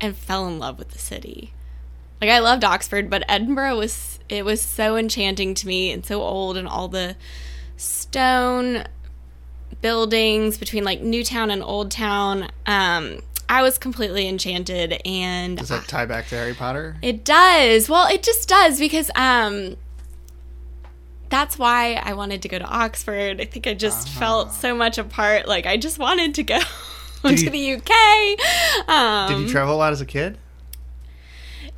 and 0.00 0.16
fell 0.16 0.46
in 0.48 0.58
love 0.58 0.78
with 0.78 0.90
the 0.90 0.98
city. 0.98 1.52
Like 2.24 2.32
I 2.32 2.38
loved 2.38 2.64
Oxford, 2.64 3.10
but 3.10 3.22
Edinburgh 3.28 3.76
was 3.76 4.18
it 4.30 4.46
was 4.46 4.62
so 4.62 4.96
enchanting 4.96 5.52
to 5.56 5.66
me 5.66 5.90
and 5.90 6.06
so 6.06 6.22
old 6.22 6.56
and 6.56 6.66
all 6.66 6.88
the 6.88 7.16
stone 7.76 8.84
buildings 9.82 10.56
between 10.56 10.84
like 10.84 11.02
Newtown 11.02 11.50
and 11.50 11.62
Old 11.62 11.90
Town. 11.90 12.48
Um, 12.64 13.18
I 13.46 13.60
was 13.60 13.76
completely 13.76 14.26
enchanted 14.26 15.02
and 15.04 15.58
Does 15.58 15.68
that 15.68 15.86
tie 15.86 16.06
back 16.06 16.28
to 16.28 16.36
Harry 16.36 16.54
Potter? 16.54 16.96
it 17.02 17.26
does. 17.26 17.90
Well, 17.90 18.08
it 18.10 18.22
just 18.22 18.48
does 18.48 18.78
because 18.78 19.10
um 19.14 19.76
that's 21.28 21.58
why 21.58 22.00
I 22.02 22.14
wanted 22.14 22.40
to 22.40 22.48
go 22.48 22.58
to 22.58 22.64
Oxford. 22.64 23.38
I 23.38 23.44
think 23.44 23.66
I 23.66 23.74
just 23.74 24.08
felt 24.08 24.50
so 24.52 24.74
much 24.74 24.96
apart. 24.96 25.46
Like 25.46 25.66
I 25.66 25.76
just 25.76 25.98
wanted 25.98 26.36
to 26.36 26.42
go 26.42 26.58
to 27.22 27.34
you- 27.34 27.50
the 27.50 27.72
UK. 27.74 28.88
Um, 28.88 29.28
Did 29.28 29.46
you 29.46 29.52
travel 29.52 29.74
a 29.74 29.76
lot 29.76 29.92
as 29.92 30.00
a 30.00 30.06
kid? 30.06 30.38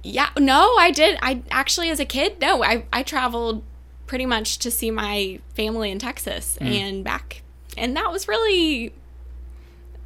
Yeah, 0.07 0.29
no, 0.39 0.75
I 0.79 0.91
did. 0.91 1.19
I 1.23 1.43
actually, 1.51 1.91
as 1.91 2.01
a 2.01 2.05
kid, 2.05 2.41
no, 2.41 2.63
I 2.63 2.85
I 2.93 3.03
traveled 3.03 3.63
pretty 4.07 4.27
much 4.27 4.59
to 4.61 4.71
see 4.71 4.91
my 4.91 5.41
family 5.55 5.91
in 5.91 5.99
Texas 5.99 6.57
Hmm. 6.61 6.67
and 6.67 7.05
back, 7.05 7.43
and 7.77 7.97
that 7.97 8.11
was 8.13 8.29
really 8.29 8.93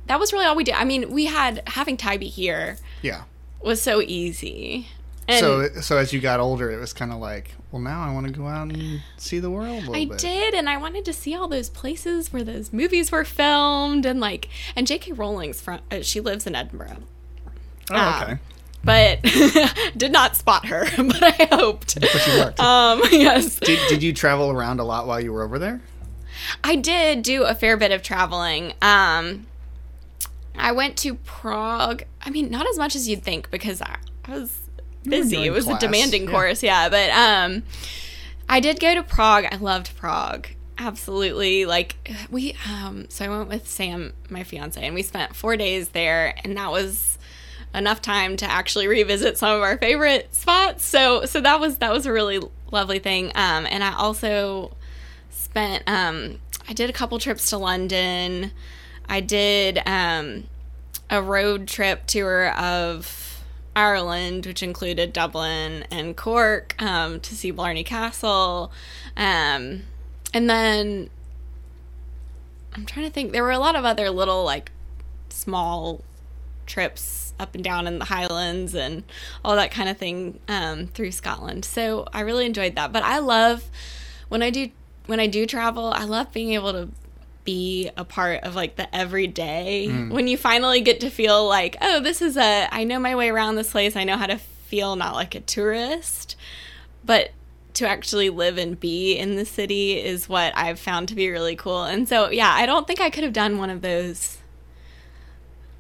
that 0.07 0.19
was 0.19 0.33
really 0.33 0.45
all 0.45 0.57
we 0.57 0.65
did. 0.65 0.75
I 0.75 0.85
mean, 0.85 1.11
we 1.13 1.27
had 1.27 1.63
having 1.67 1.97
Tybee 1.97 2.29
here 2.29 2.79
Yeah. 3.03 3.23
was 3.63 3.81
so 3.81 4.01
easy. 4.01 4.89
And 5.29 5.39
so 5.41 5.69
so 5.81 5.97
as 5.99 6.13
you 6.13 6.21
got 6.21 6.41
older, 6.41 6.71
it 6.73 6.79
was 6.81 6.93
kind 6.93 7.13
of 7.13 7.19
like, 7.19 7.53
well, 7.71 7.81
now 7.83 8.03
I 8.03 8.13
want 8.13 8.27
to 8.27 8.33
go 8.33 8.49
out 8.49 8.73
and 8.73 9.03
see 9.17 9.39
the 9.39 9.51
world 9.51 9.85
a 9.85 9.91
little 9.91 9.95
I 9.95 10.07
bit. 10.07 10.19
did, 10.19 10.55
and 10.55 10.69
I 10.69 10.77
wanted 10.79 11.05
to 11.05 11.13
see 11.13 11.35
all 11.37 11.47
those 11.47 11.69
places 11.69 12.33
where 12.33 12.43
those 12.43 12.73
movies 12.73 13.13
were 13.13 13.25
filmed, 13.25 14.05
and 14.07 14.19
like, 14.19 14.49
and 14.75 14.87
J.K. 14.89 15.13
Rowling's 15.13 15.61
from. 15.61 15.81
Uh, 15.91 16.01
she 16.03 16.19
lives 16.21 16.47
in 16.49 16.57
Edinburgh, 16.57 16.97
Oh, 17.93 18.21
okay. 18.23 18.39
But 18.83 19.23
did 19.97 20.13
not 20.13 20.37
spot 20.37 20.67
her, 20.67 20.87
but 20.97 21.23
I 21.23 21.49
hoped. 21.51 22.01
But 22.01 22.27
you 22.27 22.35
looked. 22.35 22.61
Um, 22.61 23.03
yes, 23.11 23.59
did, 23.59 23.79
did 23.89 24.03
you 24.03 24.13
travel 24.13 24.51
around 24.51 24.81
a 24.81 24.85
lot 24.85 25.07
while 25.07 25.21
you 25.21 25.33
were 25.33 25.43
over 25.43 25.59
there? 25.59 25.81
I 26.65 26.77
did 26.77 27.23
do 27.23 27.45
a 27.45 27.55
fair 27.55 27.77
bit 27.77 27.91
of 27.91 28.03
traveling. 28.03 28.73
Um, 28.81 29.47
I 30.57 30.73
went 30.73 30.97
to 30.99 31.15
Prague. 31.15 32.05
I 32.23 32.31
mean, 32.31 32.51
not 32.51 32.67
as 32.69 32.79
much 32.79 32.97
as 32.97 33.09
you'd 33.09 33.23
think 33.23 33.51
because 33.51 33.83
I, 33.83 33.97
I 34.25 34.33
was 34.33 34.59
busy. 35.03 35.45
It 35.45 35.51
was 35.51 35.65
class, 35.65 35.83
a 35.83 35.87
demanding 35.87 36.25
yeah. 36.25 36.31
course, 36.31 36.63
yeah. 36.63 36.89
But 36.89 37.11
um, 37.11 37.63
I 38.49 38.61
did 38.61 38.81
go 38.81 38.95
to 38.95 39.03
Prague. 39.03 39.47
I 39.51 39.57
loved 39.57 39.95
Prague. 39.97 40.49
Absolutely. 40.81 41.67
Like 41.67 42.11
we 42.31 42.57
um 42.67 43.05
so 43.11 43.27
I 43.27 43.29
went 43.29 43.51
with 43.51 43.69
Sam, 43.69 44.15
my 44.31 44.45
fiance, 44.45 44.81
and 44.81 44.95
we 44.95 45.03
spent 45.03 45.37
4 45.37 45.59
days 45.59 45.91
there 45.91 46.35
and 46.43 46.57
that 46.57 46.71
was 46.71 47.19
enough 47.75 48.03
time 48.03 48.37
to 48.37 48.51
actually 48.51 48.89
revisit 48.89 49.39
some 49.39 49.57
of 49.57 49.63
our 49.63 49.79
favorite 49.79 50.35
spots. 50.35 50.85
So 50.85 51.25
so 51.25 51.41
that 51.41 51.61
was 51.61 51.79
that 51.79 51.93
was 51.93 52.07
a 52.07 52.13
really 52.13 52.41
lovely 52.71 52.99
thing. 52.99 53.27
Um 53.35 53.67
and 53.71 53.85
I 53.85 53.95
also 53.95 54.77
spent 55.31 55.85
um 55.87 56.39
I 56.69 56.73
did 56.73 56.91
a 56.91 56.93
couple 56.93 57.19
trips 57.19 57.51
to 57.51 57.59
London. 57.59 58.53
I 59.09 59.21
did 59.21 59.81
um 59.87 60.45
a 61.09 61.21
road 61.23 61.67
trip 61.67 62.07
tour 62.07 62.51
of 62.51 63.43
Ireland, 63.75 64.47
which 64.47 64.63
included 64.63 65.13
Dublin 65.13 65.85
and 65.91 66.17
Cork, 66.17 66.81
um, 66.83 67.21
to 67.21 67.35
see 67.35 67.51
Blarney 67.51 67.85
Castle. 67.85 68.73
Um, 69.17 69.83
and 70.35 70.51
then 70.51 71.11
I'm 72.75 72.87
trying 72.87 73.07
to 73.07 73.13
think, 73.13 73.33
there 73.33 73.43
were 73.43 73.51
a 73.51 73.59
lot 73.59 73.77
of 73.77 73.85
other 73.85 74.11
little, 74.11 74.45
like, 74.45 74.71
small 75.29 76.03
trips 76.67 77.30
up 77.41 77.55
and 77.55 77.65
down 77.65 77.87
in 77.87 77.99
the 77.99 78.05
Highlands 78.05 78.75
and 78.75 79.03
all 79.45 79.57
that 79.57 79.71
kind 79.71 79.89
of 79.89 79.97
thing 79.97 80.39
um, 80.49 80.87
through 80.87 81.11
Scotland. 81.13 81.65
So 81.65 82.07
I 82.13 82.21
really 82.21 82.47
enjoyed 82.47 82.77
that. 82.77 82.93
But 82.93 83.03
I 83.03 83.19
love 83.19 83.65
when 84.29 84.43
I 84.43 84.51
do 84.51 84.71
when 85.07 85.19
I 85.19 85.27
do 85.27 85.47
travel, 85.47 85.87
I 85.87 86.05
love 86.05 86.33
being 86.33 86.53
able 86.53 86.73
to 86.73 86.89
be 87.43 87.91
a 87.97 88.05
part 88.05 88.45
of 88.45 88.55
like 88.55 88.77
the 88.77 88.95
everyday. 88.95 89.89
When 90.11 90.29
you 90.29 90.37
finally 90.37 90.83
get 90.83 91.01
to 91.01 91.11
feel 91.11 91.49
like 91.49 91.77
oh 91.81 92.01
this 92.01 92.21
is 92.23 92.37
a 92.37 92.69
i 92.71 92.85
know 92.85 92.99
my 92.99 93.17
way 93.17 93.31
around 93.31 93.57
this 93.57 93.73
place. 93.73 93.97
I 93.97 94.05
know 94.05 94.17
how 94.17 94.27
to 94.27 94.37
feel 94.39 94.95
not 94.95 95.15
like 95.15 95.35
a 95.35 95.41
tourist. 95.41 96.37
But 97.05 97.31
to 97.73 97.89
actually 97.89 98.29
live 98.31 98.59
and 98.59 98.79
be 98.79 99.17
in 99.17 99.37
the 99.37 99.45
city 99.45 99.99
is 99.99 100.29
what 100.29 100.53
i've 100.57 100.79
found 100.79 101.09
to 101.09 101.15
be 101.15 101.31
really 101.31 101.57
cool. 101.57 101.85
And 101.85 102.09
so 102.09 102.31
yeah 102.31 102.53
i 102.53 102.67
don't 102.67 102.87
think 102.87 103.01
i 103.01 103.11
could 103.11 103.25
have 103.25 103.33
done 103.33 103.59
one 103.59 103.71
of 103.71 103.81
those 103.81 104.40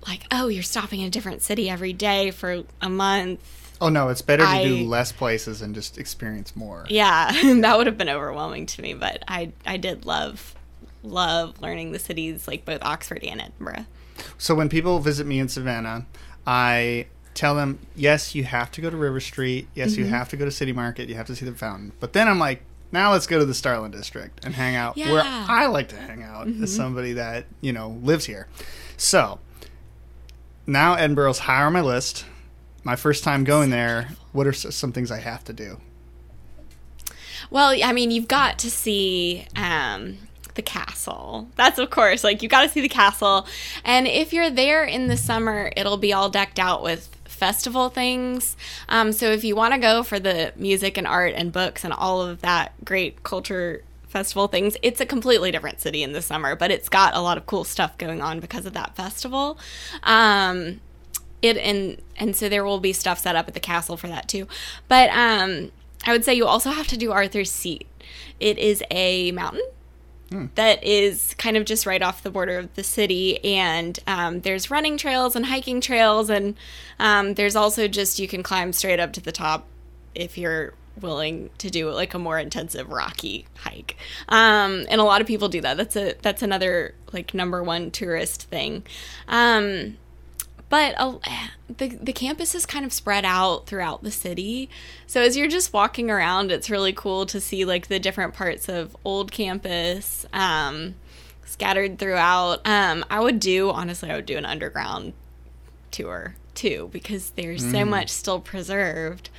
like 0.06 0.22
oh 0.30 0.48
you're 0.48 0.62
stopping 0.62 1.00
in 1.00 1.06
a 1.06 1.10
different 1.10 1.42
city 1.42 1.68
every 1.70 1.92
day 1.92 2.30
for 2.30 2.62
a 2.80 2.88
month 2.88 3.40
Oh 3.82 3.88
no, 3.88 4.10
it's 4.10 4.20
better 4.20 4.44
to 4.44 4.62
do 4.62 4.84
less 4.86 5.10
places 5.10 5.62
and 5.62 5.74
just 5.74 5.96
experience 5.96 6.54
more. 6.54 6.84
yeah 6.90 7.30
that 7.60 7.78
would 7.78 7.86
have 7.86 7.96
been 7.96 8.10
overwhelming 8.10 8.66
to 8.66 8.82
me 8.82 8.92
but 8.94 9.22
i 9.26 9.52
i 9.64 9.76
did 9.78 10.04
love 10.04 10.54
love 11.02 11.60
learning 11.62 11.92
the 11.92 11.98
cities 11.98 12.46
like 12.46 12.64
both 12.66 12.82
oxford 12.82 13.24
and 13.24 13.40
edinburgh 13.40 13.86
So 14.36 14.54
when 14.54 14.68
people 14.68 14.98
visit 15.00 15.26
me 15.26 15.38
in 15.38 15.48
Savannah, 15.48 16.04
I 16.46 17.06
tell 17.32 17.54
them, 17.54 17.78
yes, 17.96 18.34
you 18.34 18.44
have 18.44 18.70
to 18.72 18.82
go 18.82 18.90
to 18.90 18.96
River 18.98 19.18
Street. 19.20 19.68
Yes, 19.74 19.92
Mm-hmm. 19.92 20.00
you 20.02 20.06
have 20.08 20.28
to 20.28 20.36
go 20.36 20.44
to 20.44 20.50
City 20.50 20.72
Market. 20.74 21.08
You 21.08 21.14
have 21.14 21.26
to 21.28 21.34
see 21.36 21.46
the 21.46 21.54
fountain. 21.54 21.92
But 22.00 22.12
then 22.12 22.28
I'm 22.28 22.38
like, 22.38 22.62
now 22.92 23.12
let's 23.12 23.26
go 23.26 23.38
to 23.38 23.46
the 23.46 23.54
Starland 23.54 23.94
District 23.94 24.44
and 24.44 24.54
hang 24.54 24.76
out 24.76 24.96
where 24.96 25.06
Yeah. 25.06 25.22
Mm-hmm. 25.22 25.50
I 25.50 25.66
like 25.68 25.88
to 25.88 25.96
hang 25.96 26.22
out 26.22 26.48
as 26.48 26.74
somebody 26.74 27.14
that, 27.14 27.46
you 27.62 27.72
know, 27.72 27.98
lives 28.02 28.26
here. 28.26 28.46
So 28.98 29.38
now 30.70 30.94
Edinburgh's 30.94 31.40
higher 31.40 31.66
on 31.66 31.72
my 31.72 31.80
list. 31.80 32.24
My 32.84 32.96
first 32.96 33.24
time 33.24 33.44
going 33.44 33.70
there, 33.70 34.08
what 34.32 34.46
are 34.46 34.52
some 34.52 34.92
things 34.92 35.10
I 35.10 35.18
have 35.18 35.44
to 35.44 35.52
do? 35.52 35.80
Well, 37.50 37.74
I 37.82 37.92
mean, 37.92 38.10
you've 38.10 38.28
got 38.28 38.58
to 38.60 38.70
see 38.70 39.46
um, 39.56 40.16
the 40.54 40.62
castle. 40.62 41.48
That's 41.56 41.78
of 41.78 41.90
course, 41.90 42.24
like 42.24 42.42
you 42.42 42.48
got 42.48 42.62
to 42.62 42.68
see 42.68 42.80
the 42.80 42.88
castle. 42.88 43.46
And 43.84 44.06
if 44.06 44.32
you're 44.32 44.50
there 44.50 44.84
in 44.84 45.08
the 45.08 45.16
summer, 45.16 45.72
it'll 45.76 45.96
be 45.96 46.12
all 46.12 46.30
decked 46.30 46.58
out 46.58 46.82
with 46.82 47.08
festival 47.24 47.88
things. 47.88 48.56
Um, 48.88 49.12
so 49.12 49.30
if 49.32 49.44
you 49.44 49.56
want 49.56 49.74
to 49.74 49.80
go 49.80 50.02
for 50.02 50.20
the 50.20 50.52
music 50.56 50.96
and 50.96 51.06
art 51.06 51.34
and 51.34 51.52
books 51.52 51.84
and 51.84 51.92
all 51.92 52.22
of 52.22 52.42
that 52.42 52.72
great 52.84 53.22
culture 53.22 53.82
festival 54.10 54.48
things, 54.48 54.76
it's 54.82 55.00
a 55.00 55.06
completely 55.06 55.50
different 55.50 55.80
city 55.80 56.02
in 56.02 56.12
the 56.12 56.20
summer, 56.20 56.54
but 56.54 56.70
it's 56.70 56.88
got 56.88 57.16
a 57.16 57.20
lot 57.20 57.38
of 57.38 57.46
cool 57.46 57.64
stuff 57.64 57.96
going 57.96 58.20
on 58.20 58.40
because 58.40 58.66
of 58.66 58.72
that 58.74 58.94
festival. 58.96 59.58
Um, 60.02 60.80
it 61.42 61.56
and 61.56 62.00
and 62.16 62.36
so 62.36 62.48
there 62.48 62.64
will 62.64 62.80
be 62.80 62.92
stuff 62.92 63.18
set 63.18 63.34
up 63.34 63.48
at 63.48 63.54
the 63.54 63.60
castle 63.60 63.96
for 63.96 64.08
that 64.08 64.28
too. 64.28 64.46
But 64.88 65.10
um, 65.10 65.72
I 66.04 66.12
would 66.12 66.24
say 66.24 66.34
you 66.34 66.46
also 66.46 66.70
have 66.70 66.86
to 66.88 66.96
do 66.96 67.12
Arthur's 67.12 67.50
Seat. 67.50 67.86
It 68.38 68.58
is 68.58 68.82
a 68.90 69.32
mountain 69.32 69.62
that 70.54 70.82
is 70.84 71.34
kind 71.38 71.56
of 71.56 71.64
just 71.64 71.86
right 71.86 72.02
off 72.02 72.22
the 72.22 72.30
border 72.30 72.58
of 72.58 72.72
the 72.74 72.84
city, 72.84 73.44
and 73.44 73.98
um, 74.06 74.40
there's 74.42 74.70
running 74.70 74.96
trails 74.96 75.34
and 75.34 75.46
hiking 75.46 75.80
trails, 75.80 76.30
and 76.30 76.56
um, 76.98 77.34
there's 77.34 77.56
also 77.56 77.88
just 77.88 78.18
you 78.18 78.28
can 78.28 78.42
climb 78.42 78.72
straight 78.72 79.00
up 79.00 79.12
to 79.14 79.20
the 79.20 79.32
top 79.32 79.66
if 80.14 80.38
you're 80.38 80.74
willing 81.02 81.50
to 81.58 81.70
do 81.70 81.90
like 81.90 82.14
a 82.14 82.18
more 82.18 82.38
intensive 82.38 82.90
rocky 82.90 83.46
hike. 83.58 83.96
Um, 84.28 84.86
and 84.88 85.00
a 85.00 85.04
lot 85.04 85.20
of 85.20 85.26
people 85.26 85.48
do 85.48 85.60
that. 85.60 85.76
That's 85.76 85.96
a 85.96 86.14
that's 86.22 86.42
another 86.42 86.94
like 87.12 87.34
number 87.34 87.62
one 87.62 87.90
tourist 87.90 88.44
thing. 88.44 88.84
Um, 89.28 89.96
but 90.70 90.94
uh, 90.98 91.18
the 91.76 91.88
the 91.88 92.12
campus 92.12 92.54
is 92.54 92.64
kind 92.64 92.86
of 92.86 92.92
spread 92.92 93.24
out 93.24 93.66
throughout 93.66 94.02
the 94.02 94.10
city. 94.10 94.70
So 95.06 95.20
as 95.20 95.36
you're 95.36 95.48
just 95.48 95.72
walking 95.72 96.10
around, 96.10 96.52
it's 96.52 96.70
really 96.70 96.92
cool 96.92 97.26
to 97.26 97.40
see 97.40 97.64
like 97.64 97.88
the 97.88 97.98
different 97.98 98.34
parts 98.34 98.68
of 98.68 98.96
old 99.04 99.32
campus 99.32 100.24
um, 100.32 100.94
scattered 101.44 101.98
throughout. 101.98 102.60
Um, 102.64 103.04
I 103.10 103.20
would 103.20 103.40
do 103.40 103.70
honestly, 103.70 104.10
I 104.10 104.16
would 104.16 104.26
do 104.26 104.38
an 104.38 104.46
underground 104.46 105.12
tour 105.90 106.36
too 106.54 106.88
because 106.92 107.30
there's 107.30 107.68
so 107.68 107.84
much 107.84 108.10
still 108.10 108.40
preserved 108.40 109.30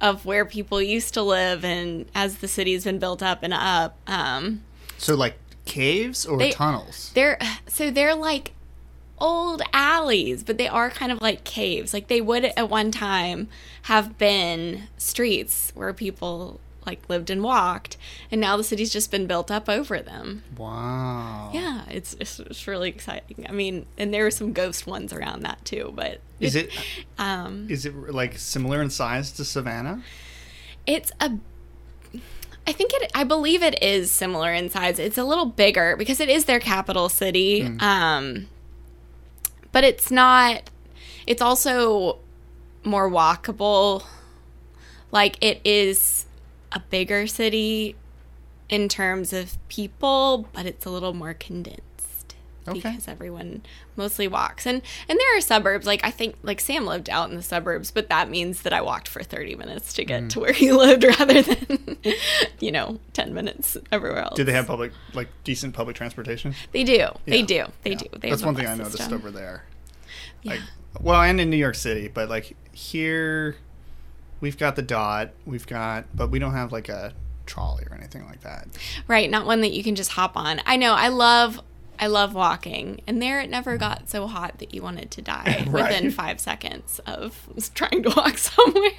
of 0.00 0.24
where 0.26 0.44
people 0.44 0.82
used 0.82 1.14
to 1.14 1.22
live 1.22 1.64
and 1.64 2.06
as 2.14 2.38
the 2.38 2.48
city's 2.48 2.84
been 2.84 2.98
built 2.98 3.22
up 3.22 3.42
and 3.42 3.54
up. 3.54 3.96
Um, 4.06 4.62
So 4.98 5.14
like 5.14 5.36
caves 5.64 6.26
or 6.26 6.38
They- 6.38 6.50
tunnels? 6.52 7.10
they're 7.14 7.38
so 7.68 7.90
they're 7.90 8.14
like 8.14 8.52
old 9.18 9.62
alleys, 9.72 10.42
but 10.42 10.58
they 10.58 10.68
are 10.68 10.90
kind 10.90 11.10
of 11.12 11.20
like 11.22 11.44
caves. 11.44 11.94
Like 11.94 12.08
they 12.08 12.20
would 12.20 12.44
at 12.56 12.68
one 12.68 12.90
time 12.90 13.48
have 13.82 14.18
been 14.18 14.88
streets 14.98 15.70
where 15.74 15.92
people 15.92 16.60
like 16.86 17.08
lived 17.08 17.30
and 17.30 17.42
walked, 17.42 17.96
and 18.30 18.40
now 18.40 18.56
the 18.56 18.64
city's 18.64 18.92
just 18.92 19.10
been 19.10 19.26
built 19.26 19.50
up 19.50 19.68
over 19.68 20.00
them. 20.00 20.42
Wow. 20.56 21.50
Yeah, 21.52 21.84
it's 21.88 22.14
it's, 22.20 22.38
it's 22.40 22.66
really 22.66 22.88
exciting. 22.88 23.46
I 23.48 23.52
mean, 23.52 23.86
and 23.96 24.12
there 24.12 24.26
are 24.26 24.30
some 24.30 24.52
ghost 24.52 24.86
ones 24.86 25.12
around 25.12 25.42
that 25.42 25.64
too, 25.64 25.92
but 25.94 26.20
Is 26.40 26.54
it 26.56 26.70
um 27.18 27.66
is 27.70 27.86
it 27.86 27.94
like 28.12 28.38
similar 28.38 28.82
in 28.82 28.90
size 28.90 29.32
to 29.32 29.44
Savannah? 29.44 30.02
It's 30.86 31.10
a 31.20 31.32
I 32.66 32.72
think 32.72 32.92
it 32.94 33.10
I 33.14 33.24
believe 33.24 33.62
it 33.62 33.82
is 33.82 34.10
similar 34.10 34.52
in 34.52 34.70
size. 34.70 34.98
It's 34.98 35.18
a 35.18 35.24
little 35.24 35.46
bigger 35.46 35.96
because 35.96 36.20
it 36.20 36.28
is 36.28 36.46
their 36.46 36.60
capital 36.60 37.08
city. 37.08 37.62
Um 37.80 38.48
but 39.72 39.84
it's 39.84 40.10
not 40.10 40.70
it's 41.26 41.42
also 41.42 42.18
more 42.84 43.10
walkable. 43.10 44.04
Like 45.10 45.36
it 45.42 45.60
is 45.64 46.23
a 46.74 46.80
bigger 46.80 47.26
city 47.26 47.96
in 48.68 48.88
terms 48.88 49.32
of 49.32 49.56
people, 49.68 50.48
but 50.52 50.66
it's 50.66 50.84
a 50.86 50.90
little 50.90 51.12
more 51.14 51.34
condensed 51.34 51.82
Okay. 52.66 52.80
because 52.80 53.06
everyone 53.08 53.60
mostly 53.94 54.26
walks. 54.26 54.66
And 54.66 54.80
and 55.08 55.18
there 55.18 55.36
are 55.36 55.40
suburbs 55.42 55.86
like 55.86 56.00
I 56.02 56.10
think 56.10 56.36
like 56.42 56.60
Sam 56.60 56.86
lived 56.86 57.10
out 57.10 57.28
in 57.28 57.36
the 57.36 57.42
suburbs, 57.42 57.90
but 57.90 58.08
that 58.08 58.30
means 58.30 58.62
that 58.62 58.72
I 58.72 58.80
walked 58.80 59.06
for 59.06 59.22
30 59.22 59.54
minutes 59.56 59.92
to 59.94 60.04
Mm. 60.04 60.08
get 60.08 60.30
to 60.30 60.40
where 60.40 60.52
he 60.52 60.72
lived 60.84 61.04
rather 61.04 61.42
than 61.42 61.98
you 62.60 62.72
know, 62.72 62.98
10 63.12 63.34
minutes 63.34 63.76
everywhere 63.92 64.22
else. 64.24 64.34
Do 64.36 64.44
they 64.44 64.52
have 64.52 64.66
public 64.66 64.92
like 65.12 65.28
decent 65.44 65.74
public 65.74 65.94
transportation? 65.94 66.54
They 66.72 66.84
do. 66.84 67.08
They 67.26 67.42
do. 67.42 67.66
They 67.82 67.90
Yeah. 67.90 67.96
do. 67.98 68.06
They 68.18 68.30
That's 68.30 68.42
one 68.42 68.54
thing 68.56 68.66
I 68.66 68.74
noticed 68.76 68.96
system. 68.96 69.12
over 69.14 69.30
there. 69.30 69.64
Yeah. 70.42 70.52
Like, 70.52 70.60
well, 71.02 71.20
and 71.20 71.38
in 71.40 71.50
New 71.50 71.56
York 71.58 71.74
City, 71.74 72.08
but 72.08 72.30
like 72.30 72.56
here, 72.72 73.56
we've 74.40 74.58
got 74.58 74.76
the 74.76 74.82
dot. 74.82 75.30
We've 75.46 75.66
got, 75.66 76.04
but 76.14 76.30
we 76.30 76.38
don't 76.38 76.52
have 76.54 76.72
like 76.72 76.88
a 76.88 77.12
trolley 77.46 77.84
or 77.90 77.96
anything 77.96 78.24
like 78.26 78.40
that. 78.42 78.68
Right, 79.06 79.30
not 79.30 79.46
one 79.46 79.60
that 79.62 79.72
you 79.72 79.82
can 79.84 79.94
just 79.94 80.12
hop 80.12 80.36
on. 80.36 80.60
I 80.66 80.76
know. 80.76 80.92
I 80.94 81.08
love 81.08 81.60
I 81.98 82.08
love 82.08 82.34
walking. 82.34 83.00
And 83.06 83.22
there 83.22 83.40
it 83.40 83.48
never 83.50 83.76
got 83.76 84.10
so 84.10 84.26
hot 84.26 84.58
that 84.58 84.74
you 84.74 84.82
wanted 84.82 85.10
to 85.12 85.22
die 85.22 85.64
Right. 85.68 85.90
within 85.90 86.10
5 86.10 86.40
seconds 86.40 87.00
of 87.06 87.48
trying 87.74 88.02
to 88.02 88.08
walk 88.16 88.36
somewhere. 88.38 88.90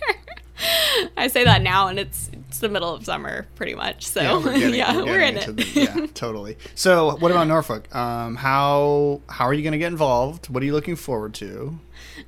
I 1.17 1.27
say 1.27 1.43
that 1.43 1.62
now 1.62 1.88
and 1.88 2.00
it's 2.00 2.29
it's 2.47 2.59
the 2.59 2.69
middle 2.69 2.93
of 2.93 3.03
summer 3.05 3.45
pretty 3.55 3.75
much. 3.75 4.07
So 4.07 4.21
yeah, 4.21 4.38
we're, 4.38 4.57
getting- 4.57 4.95
we're, 5.05 5.19
in 5.19 5.38
it. 5.38 5.55
the- 5.57 5.63
yeah, 5.74 6.05
totally. 6.13 6.57
So, 6.75 7.17
what 7.17 7.31
about 7.31 7.47
Norfolk? 7.47 7.93
Um, 7.95 8.35
how 8.35 9.21
how 9.29 9.45
are 9.45 9.53
you 9.53 9.62
going 9.63 9.74
to 9.74 9.77
get 9.77 9.88
involved? 9.91 10.47
What 10.50 10.63
are 10.63 10.65
you 10.65 10.74
looking 10.74 10.95
forward 10.95 11.33
to? 11.35 11.77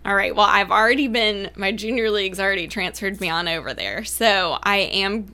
All 0.05 0.15
right. 0.15 0.35
Well, 0.35 0.45
I've 0.47 0.71
already 0.71 1.07
been 1.07 1.49
my 1.55 1.71
junior 1.71 2.09
league's 2.11 2.39
already 2.39 2.67
transferred 2.67 3.21
me 3.21 3.29
on 3.29 3.47
over 3.47 3.73
there. 3.73 4.03
So, 4.03 4.57
I 4.63 4.77
am 4.77 5.33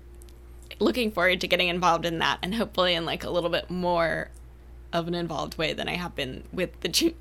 looking 0.80 1.12
forward 1.12 1.42
to 1.42 1.48
getting 1.48 1.70
involved 1.70 2.06
in 2.06 2.20
that 2.20 2.40
and 2.44 2.54
hopefully 2.54 2.94
in 2.94 3.06
like 3.06 3.24
a 3.24 3.30
little 3.30 3.50
bit 3.50 3.70
more 3.70 4.30
of 4.92 5.08
an 5.08 5.16
involved 5.16 5.58
way 5.58 5.74
than 5.74 5.88
I 5.88 5.94
have 5.96 6.14
been 6.16 6.44
with 6.52 6.80
the 6.82 6.88
ju- 6.90 7.16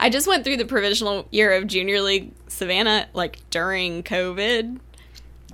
I 0.00 0.08
just 0.08 0.26
went 0.26 0.44
through 0.44 0.56
the 0.56 0.64
provisional 0.64 1.28
year 1.30 1.52
of 1.52 1.66
junior 1.66 2.00
league 2.00 2.32
Savannah 2.46 3.06
like 3.12 3.38
during 3.50 4.02
COVID. 4.02 4.78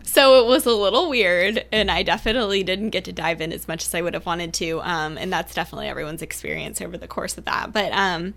So 0.07 0.45
it 0.45 0.47
was 0.47 0.67
a 0.67 0.73
little 0.73 1.09
weird, 1.09 1.65
and 1.73 1.91
I 1.91 2.03
definitely 2.03 2.63
didn't 2.63 2.91
get 2.91 3.05
to 3.05 3.13
dive 3.13 3.41
in 3.41 3.53
as 3.53 3.67
much 3.67 3.85
as 3.85 3.95
I 3.95 4.03
would 4.03 4.15
have 4.15 4.27
wanted 4.27 4.53
to. 4.55 4.81
Um, 4.83 5.17
and 5.19 5.33
that's 5.33 5.55
definitely 5.55 5.89
everyone's 5.89 6.23
experience 6.23 6.81
over 6.81 6.97
the 6.97 7.09
course 7.09 7.39
of 7.39 7.47
that. 7.47 7.73
But 7.73 7.91
um, 7.93 8.35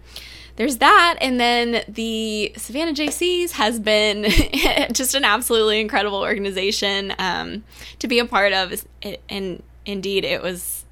there's 0.55 0.77
that, 0.77 1.17
and 1.21 1.39
then 1.39 1.83
the 1.87 2.53
Savannah 2.57 2.93
Jaycees 2.93 3.51
has 3.51 3.79
been 3.79 4.23
just 4.93 5.13
an 5.13 5.23
absolutely 5.23 5.79
incredible 5.79 6.19
organization 6.19 7.13
um, 7.19 7.63
to 7.99 8.07
be 8.07 8.19
a 8.19 8.25
part 8.25 8.53
of. 8.53 8.85
And 9.29 9.61
indeed, 9.85 10.23
it 10.25 10.41
was 10.41 10.85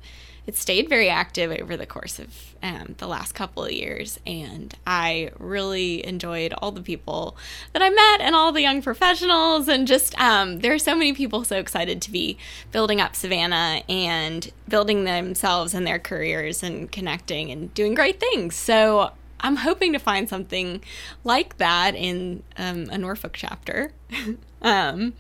it 0.46 0.56
stayed 0.56 0.90
very 0.90 1.10
active 1.10 1.52
over 1.52 1.76
the 1.78 1.88
course 1.88 2.20
of 2.20 2.45
um, 2.66 2.96
the 2.98 3.08
last 3.08 3.34
couple 3.34 3.64
of 3.64 3.72
years 3.72 4.20
and 4.26 4.74
i 4.88 5.30
really 5.38 6.04
enjoyed 6.06 6.52
all 6.54 6.72
the 6.72 6.82
people 6.82 7.38
that 7.74 7.82
i 7.84 7.90
met 7.90 8.22
and 8.22 8.36
all 8.36 8.52
the 8.52 8.62
young 8.62 8.82
professionals 8.82 9.68
and 9.68 9.88
just 9.88 10.20
um, 10.20 10.60
there 10.60 10.74
are 10.74 10.80
so 10.80 10.96
many 10.96 11.14
people 11.14 11.44
so 11.44 11.58
excited 11.58 12.02
to 12.02 12.10
be 12.12 12.38
building 12.72 13.00
up 13.00 13.16
savannah 13.16 13.84
and 13.88 14.52
building 14.68 15.04
themselves 15.04 15.76
and 15.76 15.86
their 15.86 16.00
careers 16.00 16.64
and 16.64 16.92
connecting 16.92 17.52
and 17.52 17.72
doing 17.76 17.94
great 17.94 18.20
things 18.20 18.56
so 18.56 19.12
i'm 19.42 19.58
hoping 19.58 19.94
to 19.94 20.00
find 20.00 20.28
something 20.28 20.82
like 21.24 21.58
that 21.58 21.94
in 21.94 22.42
um, 22.58 22.90
a 22.90 22.98
norfolk 22.98 23.34
chapter 23.34 23.92
um, 24.64 25.14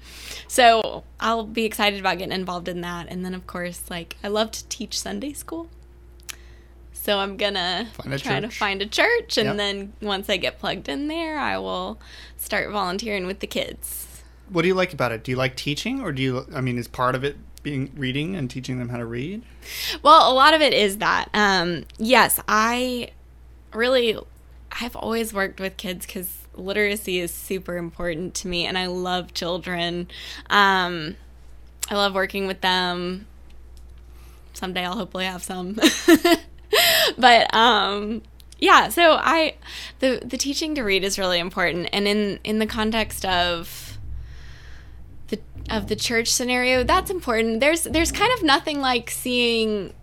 so 0.47 1.03
I'll 1.19 1.43
be 1.43 1.65
excited 1.65 1.99
about 1.99 2.17
getting 2.17 2.31
involved 2.33 2.67
in 2.67 2.81
that. 2.81 3.07
And 3.09 3.23
then, 3.23 3.33
of 3.33 3.45
course, 3.45 3.83
like 3.89 4.15
I 4.23 4.27
love 4.27 4.51
to 4.51 4.67
teach 4.69 4.99
Sunday 4.99 5.33
school. 5.33 5.69
So 7.05 7.19
I'm 7.19 7.37
gonna 7.37 7.87
try 8.17 8.39
to 8.39 8.49
find 8.49 8.81
a 8.81 8.87
church, 8.87 9.37
and 9.37 9.49
Yep. 9.49 9.57
then 9.57 9.93
once 10.01 10.27
I 10.27 10.37
get 10.37 10.57
plugged 10.57 10.89
in 10.89 11.07
there, 11.07 11.37
I 11.37 11.59
will 11.59 11.99
start 12.35 12.71
volunteering 12.71 13.27
with 13.27 13.41
the 13.41 13.47
kids. 13.47 14.07
What 14.49 14.63
do 14.63 14.67
you 14.67 14.73
like 14.73 14.91
about 14.91 15.11
it? 15.11 15.23
Do 15.23 15.29
you 15.29 15.37
like 15.37 15.55
teaching, 15.55 16.01
or 16.01 16.11
do 16.11 16.23
you? 16.23 16.47
I 16.51 16.61
mean, 16.61 16.79
is 16.79 16.87
part 16.87 17.13
of 17.13 17.23
it 17.23 17.37
being 17.61 17.91
reading 17.95 18.35
and 18.35 18.49
teaching 18.49 18.79
them 18.79 18.89
how 18.89 18.97
to 18.97 19.05
read? 19.05 19.43
Well, 20.01 20.31
a 20.31 20.33
lot 20.33 20.55
of 20.55 20.61
it 20.61 20.73
is 20.73 20.97
that. 20.97 21.29
Um, 21.35 21.85
yes, 21.99 22.39
I 22.47 23.09
really, 23.71 24.17
I've 24.81 24.95
always 24.95 25.31
worked 25.31 25.59
with 25.59 25.77
kids 25.77 26.07
because 26.07 26.29
literacy 26.55 27.19
is 27.19 27.29
super 27.31 27.77
important 27.77 28.33
to 28.35 28.47
me, 28.47 28.65
and 28.65 28.79
I 28.79 28.87
love 28.87 29.31
children. 29.35 30.07
Um, 30.49 31.17
I 31.87 31.93
love 31.93 32.15
working 32.15 32.47
with 32.47 32.61
them. 32.61 33.27
Someday 34.53 34.85
I'll 34.85 34.97
hopefully 34.97 35.25
have 35.25 35.43
some. 35.43 35.77
but 37.17 37.53
um, 37.53 38.21
yeah, 38.59 38.89
so 38.89 39.13
I 39.13 39.55
the 39.99 40.21
the 40.23 40.37
teaching 40.37 40.75
to 40.75 40.83
read 40.83 41.03
is 41.03 41.19
really 41.19 41.39
important, 41.39 41.89
and 41.91 42.07
in 42.07 42.39
in 42.43 42.59
the 42.59 42.65
context 42.65 43.25
of 43.25 43.97
the 45.27 45.39
of 45.69 45.87
the 45.87 45.95
church 45.95 46.29
scenario, 46.29 46.83
that's 46.83 47.11
important. 47.11 47.59
There's 47.59 47.83
there's 47.83 48.11
kind 48.11 48.31
of 48.33 48.43
nothing 48.43 48.79
like 48.79 49.09
seeing 49.09 49.93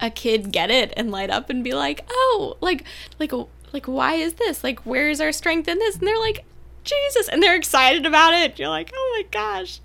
a 0.00 0.10
kid 0.10 0.52
get 0.52 0.70
it 0.70 0.92
and 0.96 1.10
light 1.10 1.30
up 1.30 1.50
and 1.50 1.62
be 1.62 1.72
like, 1.72 2.04
"Oh, 2.10 2.56
like 2.60 2.84
like 3.18 3.32
like 3.72 3.86
why 3.86 4.14
is 4.14 4.34
this? 4.34 4.64
Like 4.64 4.80
where's 4.80 5.20
our 5.20 5.32
strength 5.32 5.68
in 5.68 5.78
this?" 5.78 5.96
And 5.98 6.06
they're 6.06 6.18
like, 6.18 6.44
"Jesus." 6.82 7.28
And 7.28 7.40
they're 7.40 7.56
excited 7.56 8.06
about 8.06 8.34
it. 8.34 8.58
You're 8.58 8.68
like, 8.68 8.90
"Oh 8.92 9.12
my 9.16 9.28
gosh. 9.30 9.80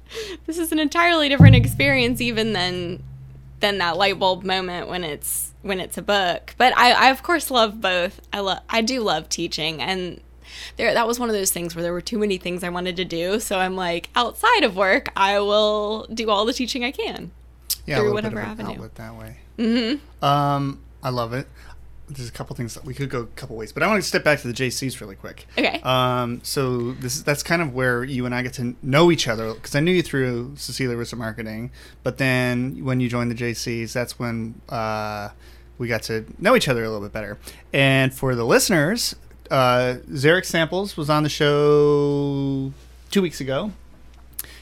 This 0.48 0.58
is 0.58 0.72
an 0.72 0.80
entirely 0.80 1.30
different 1.30 1.56
experience 1.56 2.22
even 2.22 2.54
than 2.54 3.04
than 3.64 3.80
that 3.80 3.98
light 3.98 4.20
bulb 4.20 4.44
moment 4.44 4.88
when 4.88 5.04
it's 5.04 5.52
when 5.64 5.80
it's 5.80 5.98
a 5.98 6.02
book." 6.04 6.54
But 6.58 6.78
I 6.78 6.92
I 6.92 7.10
of 7.10 7.24
course 7.24 7.50
love 7.50 7.82
both. 7.82 8.22
I 8.32 8.40
love 8.42 8.60
I 8.70 8.82
do 8.82 9.02
love 9.02 9.30
teaching 9.30 9.82
and 9.82 10.22
there 10.78 10.94
that 10.94 11.08
was 11.08 11.20
one 11.20 11.30
of 11.30 11.36
those 11.36 11.52
things 11.52 11.76
where 11.76 11.82
there 11.82 11.94
were 11.94 12.02
too 12.02 12.20
many 12.20 12.38
things 12.38 12.64
I 12.64 12.70
wanted 12.70 12.96
to 12.98 13.06
do. 13.06 13.40
So 13.40 13.58
I'm 13.60 13.76
like, 13.76 14.10
outside 14.16 14.64
of 14.64 14.76
work, 14.76 15.10
I 15.16 15.40
will 15.40 16.06
do 16.14 16.30
all 16.30 16.46
the 16.46 16.54
teaching 16.54 16.84
I 16.84 16.92
can. 16.92 17.32
Yeah, 17.86 17.98
Through 18.00 18.14
whatever 18.14 18.36
bit 18.36 18.44
of 18.44 18.60
an 18.60 18.66
avenue. 18.66 18.76
outlet 18.76 18.96
that 18.96 19.16
way. 19.16 19.38
Mm-hmm. 19.58 20.24
Um, 20.24 20.80
I 21.02 21.10
love 21.10 21.34
it. 21.34 21.48
There's 22.16 22.30
a 22.30 22.32
couple 22.32 22.56
things 22.56 22.74
that 22.76 22.86
we 22.86 22.94
could 22.94 23.10
go 23.10 23.22
a 23.22 23.26
couple 23.28 23.56
ways, 23.56 23.72
but 23.72 23.84
I 23.84 23.88
want 23.88 24.02
to 24.02 24.08
step 24.08 24.24
back 24.24 24.40
to 24.42 24.48
the 24.48 24.54
Jaycees 24.54 25.00
really 25.02 25.16
quick. 25.16 25.48
Okay. 25.58 25.80
Um, 25.82 26.42
so 26.44 26.92
this 26.94 27.16
is, 27.16 27.24
that's 27.24 27.44
kind 27.44 27.62
of 27.62 27.74
where 27.74 28.04
you 28.04 28.26
and 28.26 28.34
I 28.36 28.42
get 28.42 28.54
to 28.54 28.76
know 28.82 29.12
each 29.12 29.28
other 29.28 29.54
because 29.54 29.76
I 29.76 29.80
knew 29.80 29.92
you 29.92 30.04
through 30.04 30.54
Cecilia 30.56 30.96
Russo 30.96 31.16
Marketing, 31.16 31.72
but 32.04 32.18
then 32.18 32.84
when 32.84 33.00
you 33.00 33.10
joined 33.10 33.32
the 33.32 33.36
Jaycees, 33.36 33.94
that's 33.94 34.20
when 34.20 34.62
uh, 34.70 35.30
we 35.78 35.88
got 35.88 36.04
to 36.04 36.26
know 36.40 36.56
each 36.56 36.68
other 36.68 36.84
a 36.84 36.88
little 36.90 37.02
bit 37.06 37.14
better. 37.14 37.38
And 37.74 38.14
for 38.14 38.36
the 38.36 38.46
listeners, 38.46 39.16
uh, 39.52 39.96
Zarek 40.10 40.46
Samples 40.46 40.96
was 40.96 41.10
on 41.10 41.24
the 41.24 41.30
show 41.30 42.72
two 43.12 43.22
weeks 43.22 43.42
ago. 43.42 43.72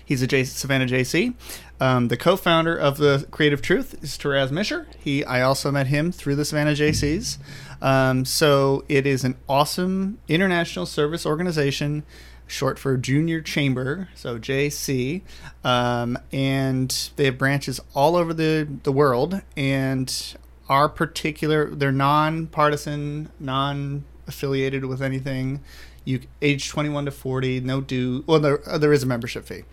He's 0.06 0.22
a 0.22 0.28
J- 0.28 0.44
Savannah 0.44 0.88
Jaycee. 0.88 1.34
Um, 1.82 2.10
the 2.10 2.16
co-founder 2.16 2.78
of 2.78 2.98
the 2.98 3.26
Creative 3.32 3.60
Truth 3.60 4.04
is 4.04 4.16
Taraz 4.16 4.52
Misher. 4.52 4.86
He, 5.00 5.26
I 5.26 5.42
also 5.42 5.72
met 5.72 5.88
him 5.88 6.12
through 6.12 6.36
the 6.36 6.46
Savannah 6.46 6.74
Jaycees. 6.74 7.40
Um, 7.82 8.24
so 8.24 8.86
it 8.88 9.08
is 9.08 9.24
an 9.24 9.36
awesome 9.50 10.20
international 10.28 10.86
service 10.86 11.26
organization, 11.26 12.04
short 12.46 12.78
for 12.78 12.98
Junior 12.98 13.42
Chamber, 13.42 14.10
so 14.14 14.38
JC, 14.38 15.24
um, 15.64 16.20
and 16.32 17.10
they 17.16 17.26
have 17.26 17.40
branches 17.40 17.82
all 17.96 18.16
over 18.16 18.32
the 18.32 18.68
the 18.84 18.92
world. 18.92 19.42
And 19.58 20.36
our 20.70 20.88
particular, 20.88 21.74
they're 21.74 21.92
non-partisan, 21.92 23.32
non-affiliated 23.40 24.86
with 24.86 25.02
anything. 25.02 25.62
You 26.06 26.20
age 26.44 26.70
21 26.70 27.06
to 27.06 27.12
40, 27.12 27.62
no 27.62 27.82
due. 27.82 28.24
Well, 28.28 28.40
there 28.40 28.70
uh, 28.70 28.78
there 28.78 28.94
is 28.94 29.02
a 29.02 29.08
membership 29.08 29.46
fee 29.46 29.64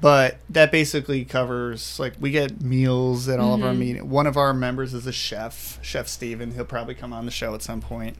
but 0.00 0.38
that 0.50 0.70
basically 0.70 1.24
covers 1.24 1.98
like 1.98 2.14
we 2.20 2.30
get 2.30 2.60
meals 2.60 3.28
at 3.28 3.40
all 3.40 3.54
of 3.54 3.62
our 3.62 3.74
meetings. 3.74 4.04
One 4.04 4.26
of 4.26 4.36
our 4.36 4.52
members 4.52 4.94
is 4.94 5.06
a 5.06 5.12
chef, 5.12 5.78
Chef 5.82 6.08
Steven. 6.08 6.52
He'll 6.52 6.64
probably 6.64 6.94
come 6.94 7.12
on 7.12 7.24
the 7.24 7.30
show 7.30 7.54
at 7.54 7.62
some 7.62 7.80
point, 7.80 8.16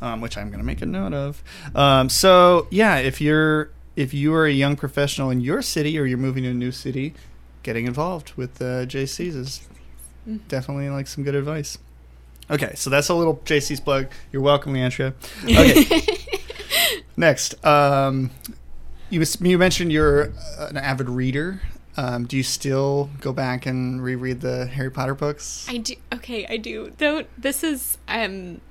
um, 0.00 0.20
which 0.20 0.36
I'm 0.36 0.48
going 0.48 0.58
to 0.60 0.66
make 0.66 0.82
a 0.82 0.86
note 0.86 1.14
of. 1.14 1.42
Um, 1.74 2.08
so 2.08 2.66
yeah, 2.70 2.96
if 2.98 3.20
you're 3.20 3.70
if 3.94 4.14
you 4.14 4.34
are 4.34 4.46
a 4.46 4.52
young 4.52 4.76
professional 4.76 5.30
in 5.30 5.40
your 5.40 5.62
city 5.62 5.98
or 5.98 6.04
you're 6.04 6.18
moving 6.18 6.44
to 6.44 6.50
a 6.50 6.54
new 6.54 6.72
city, 6.72 7.14
getting 7.62 7.86
involved 7.86 8.32
with 8.36 8.60
uh, 8.60 8.86
Jaycees 8.86 9.36
is 9.36 9.68
definitely 10.48 10.88
like 10.90 11.06
some 11.06 11.24
good 11.24 11.34
advice. 11.34 11.78
Okay, 12.50 12.72
so 12.74 12.90
that's 12.90 13.08
a 13.08 13.14
little 13.14 13.36
JC's 13.44 13.80
plug. 13.80 14.08
You're 14.32 14.42
welcome, 14.42 14.74
Leandria. 14.74 15.14
Okay. 15.44 16.18
Next, 17.16 17.64
um, 17.64 18.30
you 19.12 19.22
you 19.40 19.58
mentioned 19.58 19.92
you're 19.92 20.32
an 20.58 20.76
avid 20.76 21.08
reader. 21.08 21.60
Um, 21.96 22.24
do 22.26 22.38
you 22.38 22.42
still 22.42 23.10
go 23.20 23.32
back 23.34 23.66
and 23.66 24.02
reread 24.02 24.40
the 24.40 24.66
Harry 24.66 24.90
Potter 24.90 25.14
books? 25.14 25.66
I 25.68 25.76
do. 25.76 25.94
Okay, 26.14 26.46
I 26.46 26.56
do. 26.56 26.92
Though 26.96 27.24
this 27.36 27.62
is 27.62 27.98
um, 28.08 28.62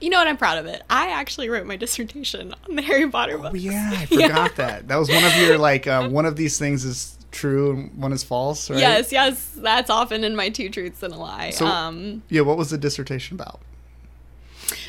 you 0.00 0.10
know 0.10 0.18
what? 0.18 0.28
I'm 0.28 0.36
proud 0.36 0.58
of 0.58 0.66
it. 0.66 0.82
I 0.90 1.08
actually 1.08 1.48
wrote 1.48 1.66
my 1.66 1.76
dissertation 1.76 2.54
on 2.68 2.76
the 2.76 2.82
Harry 2.82 3.08
Potter 3.08 3.38
books. 3.38 3.54
Oh, 3.54 3.56
yeah, 3.56 3.90
I 3.94 4.06
forgot 4.06 4.56
that. 4.56 4.88
That 4.88 4.96
was 4.96 5.08
one 5.08 5.24
of 5.24 5.34
your 5.36 5.56
like 5.56 5.86
uh, 5.86 6.08
one 6.10 6.26
of 6.26 6.36
these 6.36 6.58
things 6.58 6.84
is 6.84 7.16
true 7.30 7.70
and 7.72 7.94
one 7.96 8.12
is 8.12 8.22
false, 8.22 8.68
right? 8.68 8.78
Yes, 8.78 9.10
yes, 9.12 9.52
that's 9.56 9.88
often 9.88 10.22
in 10.22 10.36
my 10.36 10.50
two 10.50 10.68
truths 10.68 11.02
and 11.02 11.14
a 11.14 11.16
lie. 11.16 11.50
So- 11.50 11.66
um, 11.66 12.22
Yeah. 12.28 12.42
What 12.42 12.58
was 12.58 12.68
the 12.70 12.78
dissertation 12.78 13.34
about? 13.36 13.60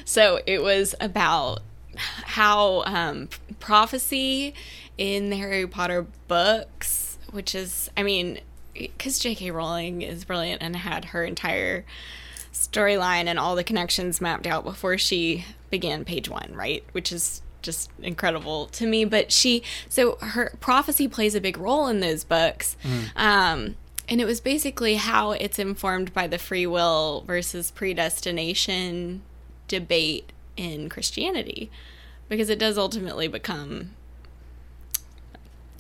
so 0.04 0.42
it 0.46 0.62
was 0.62 0.94
about 1.00 1.60
how 1.98 2.84
um, 2.86 3.30
prophecy 3.62 4.54
in 5.00 5.30
the 5.30 5.38
Harry 5.38 5.66
Potter 5.66 6.06
books, 6.28 7.18
which 7.32 7.56
is, 7.56 7.90
I 7.96 8.04
mean, 8.04 8.42
because 8.74 9.18
J.K. 9.18 9.50
Rowling 9.52 10.02
is 10.02 10.26
brilliant 10.26 10.62
and 10.62 10.76
had 10.76 11.06
her 11.06 11.24
entire 11.24 11.86
storyline 12.52 13.28
and 13.28 13.40
all 13.40 13.56
the 13.56 13.64
connections 13.64 14.20
mapped 14.20 14.46
out 14.46 14.66
before 14.66 14.98
she 14.98 15.46
began 15.70 16.04
page 16.04 16.28
one, 16.28 16.52
right? 16.54 16.84
Which 16.92 17.14
is 17.14 17.42
just 17.62 17.90
incredible 18.02 18.66
to 18.68 18.86
me. 18.86 19.06
But 19.06 19.32
she, 19.32 19.64
so 19.88 20.18
her 20.18 20.52
prophecy 20.60 21.08
plays 21.08 21.34
a 21.34 21.40
big 21.40 21.58
role 21.58 21.88
in 21.88 22.02
those 22.02 22.26
books. 22.26 22.76
Um, 23.16 23.78
and 24.10 24.20
it 24.20 24.26
was 24.26 24.42
basically 24.42 24.96
how 24.96 25.32
it's 25.32 25.60
informed 25.60 26.14
by 26.14 26.28
the 26.28 26.38
free 26.38 26.68
will 26.68 27.24
versus 27.26 27.72
predestination 27.72 29.22
debate 29.70 30.34
in 30.58 30.90
Christianity. 30.90 31.72
Because 32.28 32.50
it 32.50 32.60
does 32.60 32.78
ultimately 32.78 33.30
become 33.30 33.92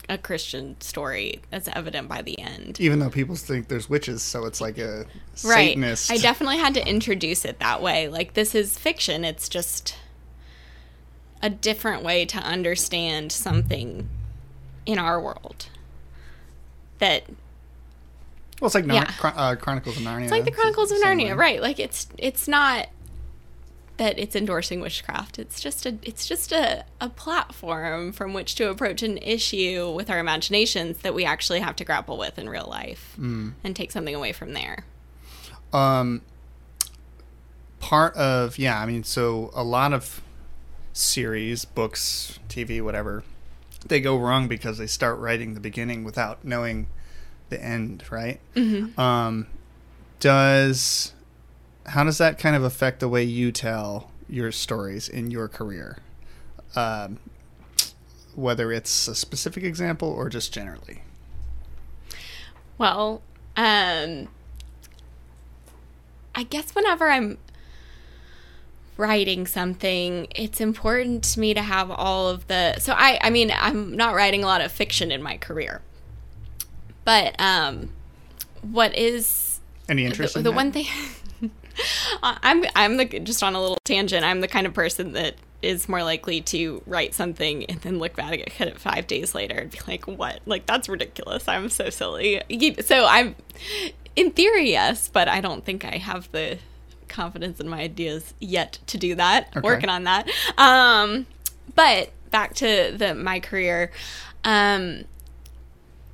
a 0.09 0.17
Christian 0.17 0.75
story 0.81 1.39
that's 1.51 1.69
evident 1.69 2.09
by 2.09 2.21
the 2.21 2.37
end. 2.39 2.79
Even 2.81 2.99
though 2.99 3.09
people 3.11 3.35
think 3.35 3.67
there's 3.67 3.87
witches, 3.89 4.21
so 4.23 4.45
it's 4.45 4.59
like 4.59 4.77
a 4.79 5.05
Right. 5.43 5.69
Satanist. 5.69 6.11
I 6.11 6.17
definitely 6.17 6.57
had 6.57 6.73
to 6.73 6.85
introduce 6.87 7.45
it 7.45 7.59
that 7.59 7.81
way. 7.81 8.07
Like 8.09 8.33
this 8.33 8.53
is 8.55 8.77
fiction. 8.77 9.23
It's 9.23 9.47
just 9.47 9.95
a 11.41 11.49
different 11.49 12.03
way 12.03 12.25
to 12.25 12.37
understand 12.39 13.31
something 13.31 14.09
in 14.85 14.97
our 14.99 15.21
world. 15.21 15.67
That 16.97 17.23
well, 18.59 18.65
it's 18.67 18.75
like 18.75 18.85
Nar- 18.85 19.05
Yeah. 19.23 19.31
Uh, 19.35 19.55
Chronicles 19.55 19.95
of 19.97 20.03
Narnia. 20.03 20.23
it's 20.23 20.31
like 20.31 20.43
the 20.43 20.51
Chronicles 20.51 20.91
of 20.91 20.97
Narnia, 20.97 21.27
way. 21.27 21.31
right? 21.33 21.61
Like 21.61 21.79
it's 21.79 22.07
it's 22.17 22.47
not 22.47 22.87
that 23.99 24.17
it's 24.17 24.35
endorsing 24.35 24.81
witchcraft. 24.81 25.37
It's 25.37 25.59
just 25.61 25.85
a 25.85 25.97
it's 26.01 26.25
just 26.27 26.51
a, 26.51 26.83
a 26.99 27.09
platform 27.09 28.11
from 28.11 28.33
which 28.33 28.55
to 28.55 28.69
approach 28.69 29.03
an 29.03 29.17
issue 29.19 29.91
with 29.93 30.09
our 30.09 30.19
imaginations 30.19 30.97
that 30.99 31.13
we 31.13 31.23
actually 31.25 31.59
have 31.59 31.75
to 31.77 31.85
grapple 31.85 32.17
with 32.17 32.39
in 32.39 32.49
real 32.49 32.67
life 32.67 33.15
Mm. 33.19 33.53
and 33.63 33.75
take 33.75 33.91
something 33.91 34.15
away 34.15 34.31
from 34.33 34.53
there. 34.53 34.85
um 35.73 36.21
part 37.79 38.15
of 38.15 38.57
yeah 38.57 38.81
i 38.81 38.85
mean 38.85 39.03
so 39.03 39.51
a 39.53 39.63
lot 39.63 39.93
of 39.93 40.21
series 40.93 41.63
books 41.65 42.37
tv 42.49 42.81
whatever 42.81 43.23
they 43.87 44.01
go 44.01 44.17
wrong 44.17 44.47
because 44.49 44.77
they 44.77 44.87
start 44.87 45.17
writing 45.19 45.53
the 45.53 45.59
beginning 45.61 46.03
without 46.03 46.43
knowing 46.43 46.87
the 47.49 47.63
end 47.63 48.03
right 48.11 48.39
Mm-hmm. 48.55 48.99
um 48.99 49.47
does 50.19 51.13
how 51.89 52.03
does 52.03 52.17
that 52.17 52.39
kind 52.39 52.55
of 52.55 52.63
affect 52.63 52.99
the 52.99 53.09
way 53.09 53.23
you 53.23 53.51
tell 53.51 54.11
your 54.27 54.51
stories 54.51 55.09
in 55.09 55.31
your 55.31 55.47
career 55.47 55.97
um 56.75 57.19
whether 58.35 58.71
it's 58.71 59.07
a 59.07 59.15
specific 59.15 59.63
example 59.63 60.07
or 60.07 60.29
just 60.29 60.53
generally 60.53 61.01
Well, 62.77 63.21
um, 63.57 64.29
I 66.33 66.43
guess 66.43 66.73
whenever 66.73 67.09
I'm 67.09 67.37
writing 68.95 69.45
something, 69.45 70.27
it's 70.33 70.61
important 70.61 71.25
to 71.25 71.39
me 71.41 71.53
to 71.53 71.61
have 71.61 71.91
all 71.91 72.29
of 72.29 72.47
the. 72.47 72.79
So 72.79 72.93
I, 72.93 73.19
I 73.21 73.29
mean, 73.29 73.51
I'm 73.53 73.95
not 73.95 74.15
writing 74.15 74.43
a 74.43 74.45
lot 74.45 74.61
of 74.61 74.71
fiction 74.71 75.11
in 75.11 75.21
my 75.21 75.35
career, 75.37 75.81
but 77.03 77.35
um, 77.39 77.89
what 78.61 78.95
is 78.95 79.59
any 79.89 80.05
interest 80.05 80.35
the, 80.35 80.39
in 80.39 80.43
the 80.45 80.51
one 80.53 80.71
thing? 80.71 80.85
I'm 82.23 82.65
I'm 82.75 82.97
the 82.97 83.05
just 83.05 83.43
on 83.43 83.55
a 83.55 83.61
little 83.61 83.77
tangent. 83.83 84.23
I'm 84.23 84.41
the 84.41 84.47
kind 84.47 84.67
of 84.67 84.73
person 84.73 85.13
that 85.13 85.35
is 85.61 85.89
more 85.89 86.03
likely 86.03 86.39
to 86.39 86.81
write 86.85 87.13
something 87.13 87.65
and 87.65 87.81
then 87.81 87.99
look 87.99 88.15
back 88.15 88.61
at 88.61 88.67
it 88.67 88.79
five 88.79 89.07
days 89.07 89.35
later 89.35 89.55
and 89.55 89.71
be 89.71 89.79
like, 89.87 90.05
"What? 90.05 90.39
Like 90.45 90.65
that's 90.65 90.87
ridiculous. 90.87 91.47
I'm 91.47 91.69
so 91.69 91.89
silly." 91.89 92.41
So 92.83 93.05
I'm, 93.05 93.35
in 94.15 94.31
theory, 94.31 94.69
yes, 94.69 95.09
but 95.09 95.27
I 95.27 95.41
don't 95.41 95.65
think 95.65 95.85
I 95.85 95.97
have 95.97 96.31
the 96.31 96.59
confidence 97.07 97.59
in 97.59 97.67
my 97.67 97.81
ideas 97.81 98.33
yet 98.39 98.79
to 98.87 98.97
do 98.97 99.15
that. 99.15 99.49
Okay. 99.49 99.61
Working 99.61 99.89
on 99.89 100.03
that. 100.05 100.29
Um, 100.57 101.25
but 101.75 102.11
back 102.31 102.53
to 102.55 102.93
the 102.95 103.15
my 103.15 103.39
career. 103.39 103.91
Um, 104.43 105.03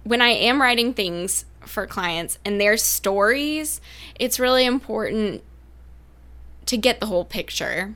when 0.04 0.22
I 0.22 0.30
am 0.30 0.62
writing 0.62 0.94
things 0.94 1.46
for 1.62 1.88
clients 1.88 2.38
and 2.46 2.62
their 2.62 2.78
stories, 2.78 3.82
it's 4.20 4.40
really 4.40 4.66
important 4.66 5.44
to 6.66 6.78
get 6.78 7.00
the 7.00 7.06
whole 7.06 7.26
picture 7.26 7.96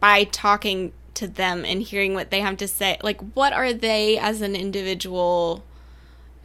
by 0.00 0.24
talking 0.24 0.92
to 1.14 1.26
them 1.26 1.64
and 1.64 1.82
hearing 1.82 2.14
what 2.14 2.30
they 2.30 2.40
have 2.40 2.56
to 2.58 2.68
say. 2.68 2.98
Like, 3.02 3.20
what 3.34 3.52
are 3.52 3.72
they 3.72 4.18
as 4.18 4.40
an 4.40 4.56
individual 4.56 5.64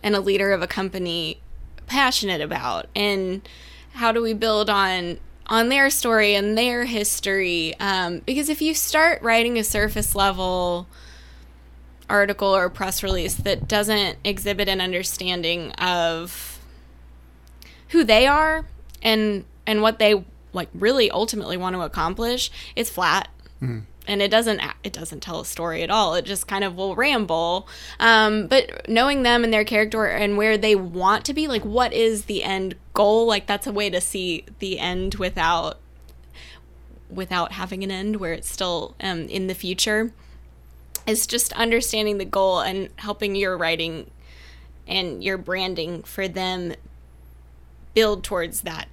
and 0.04 0.16
a 0.16 0.20
leader 0.20 0.52
of 0.52 0.62
a 0.62 0.68
company 0.68 1.42
passionate 1.88 2.42
about? 2.42 2.88
And 2.96 3.48
how 3.94 4.12
do 4.12 4.22
we 4.22 4.34
build 4.34 4.70
on 4.70 5.20
on 5.50 5.70
their 5.70 5.90
story 5.90 6.36
and 6.36 6.58
their 6.58 6.86
history? 6.86 7.74
Um, 7.80 8.20
because 8.26 8.50
if 8.50 8.62
you 8.62 8.74
start 8.74 9.22
writing 9.22 9.58
a 9.58 9.64
surface 9.64 10.14
level 10.14 10.88
article 12.10 12.56
or 12.56 12.70
press 12.70 13.04
release 13.04 13.36
that 13.36 13.68
doesn't 13.68 14.18
exhibit 14.24 14.70
an 14.70 14.80
understanding 14.80 15.72
of 15.74 16.60
who 17.90 18.04
they 18.04 18.28
are 18.28 18.66
and 19.02 19.46
and 19.66 19.82
what 19.82 20.00
they 20.00 20.24
like 20.58 20.70
really 20.74 21.10
ultimately 21.10 21.56
want 21.56 21.76
to 21.76 21.82
accomplish 21.82 22.52
it's 22.76 22.90
flat. 22.90 23.30
And 24.10 24.22
it 24.22 24.30
doesn't 24.30 24.62
it 24.84 24.94
doesn't 24.94 25.22
tell 25.22 25.40
a 25.40 25.46
story 25.46 25.84
at 25.84 25.90
all. 25.90 26.16
It 26.16 26.26
just 26.26 26.48
kind 26.48 26.64
of 26.64 26.76
will 26.76 26.96
ramble. 26.96 27.68
Um, 28.00 28.48
but 28.48 28.88
knowing 28.90 29.24
them 29.24 29.44
and 29.44 29.54
their 29.54 29.66
character 29.66 30.06
and 30.06 30.38
where 30.38 30.58
they 30.58 30.76
want 30.76 31.26
to 31.26 31.34
be 31.34 31.48
like 31.48 31.64
what 31.64 31.94
is 31.94 32.26
the 32.26 32.44
end 32.44 32.76
goal? 32.94 33.26
Like 33.26 33.48
that's 33.48 33.68
a 33.68 33.72
way 33.72 33.90
to 33.90 34.02
see 34.02 34.44
the 34.60 34.80
end 34.80 35.16
without 35.16 35.78
without 37.10 37.54
having 37.54 37.84
an 37.84 37.92
end 37.92 38.18
where 38.18 38.34
it's 38.34 38.52
still 38.52 38.96
um, 39.02 39.22
in 39.28 39.48
the 39.48 39.56
future. 39.56 40.12
Is 41.06 41.26
just 41.26 41.54
understanding 41.54 42.18
the 42.18 42.26
goal 42.26 42.60
and 42.60 42.90
helping 42.98 43.34
your 43.34 43.58
writing 43.58 44.12
and 44.88 45.24
your 45.24 45.38
branding 45.38 46.04
for 46.04 46.28
them 46.28 46.74
build 47.94 48.24
towards 48.24 48.62
that 48.62 48.88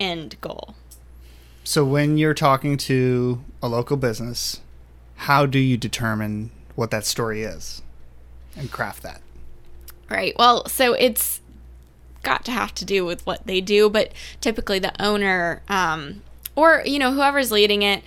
end 0.00 0.40
goal. 0.40 0.74
So 1.64 1.82
when 1.82 2.18
you're 2.18 2.34
talking 2.34 2.76
to 2.76 3.42
a 3.62 3.68
local 3.68 3.96
business, 3.96 4.60
how 5.16 5.46
do 5.46 5.58
you 5.58 5.78
determine 5.78 6.50
what 6.74 6.90
that 6.90 7.06
story 7.06 7.42
is 7.42 7.80
and 8.54 8.70
craft 8.70 9.02
that? 9.02 9.22
Right. 10.10 10.34
Well, 10.38 10.68
so 10.68 10.92
it's 10.92 11.40
got 12.22 12.44
to 12.44 12.50
have 12.50 12.74
to 12.74 12.84
do 12.84 13.06
with 13.06 13.24
what 13.24 13.46
they 13.46 13.62
do, 13.62 13.88
but 13.88 14.12
typically 14.42 14.78
the 14.78 14.92
owner 15.02 15.62
um, 15.68 16.22
or 16.54 16.82
you 16.84 16.98
know 16.98 17.12
whoever's 17.12 17.50
leading 17.50 17.80
it, 17.80 18.02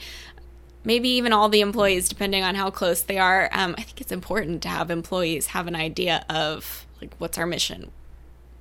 maybe 0.84 1.10
even 1.10 1.34
all 1.34 1.50
the 1.50 1.62
employees, 1.62 2.08
depending 2.08 2.44
on 2.44 2.54
how 2.54 2.70
close 2.70 3.02
they 3.02 3.18
are. 3.18 3.50
Um, 3.52 3.74
I 3.78 3.82
think 3.82 4.02
it's 4.02 4.12
important 4.12 4.62
to 4.64 4.70
have 4.70 4.92
employees 4.92 5.48
have 5.48 5.66
an 5.66 5.76
idea 5.76 6.24
of 6.30 6.86
like 7.02 7.16
what's 7.18 7.40
our 7.40 7.48
mission, 7.48 7.90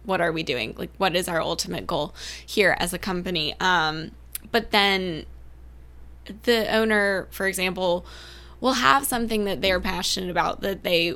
what 0.05 0.23
are 0.23 0.33
we 0.33 0.43
doing, 0.43 0.75
like 0.79 0.91
what 0.97 1.15
is 1.15 1.29
our 1.29 1.41
ultimate 1.43 1.87
goal 1.87 2.15
here 2.47 2.77
as 2.79 2.95
a 2.95 2.99
company. 2.99 3.55
Um, 3.61 4.13
but 4.51 4.71
then 4.71 5.25
the 6.43 6.73
owner, 6.75 7.29
for 7.31 7.47
example, 7.47 8.05
will 8.61 8.75
have 8.75 9.05
something 9.05 9.45
that 9.45 9.61
they're 9.61 9.81
passionate 9.81 10.31
about 10.31 10.61
that 10.61 10.83
they 10.83 11.15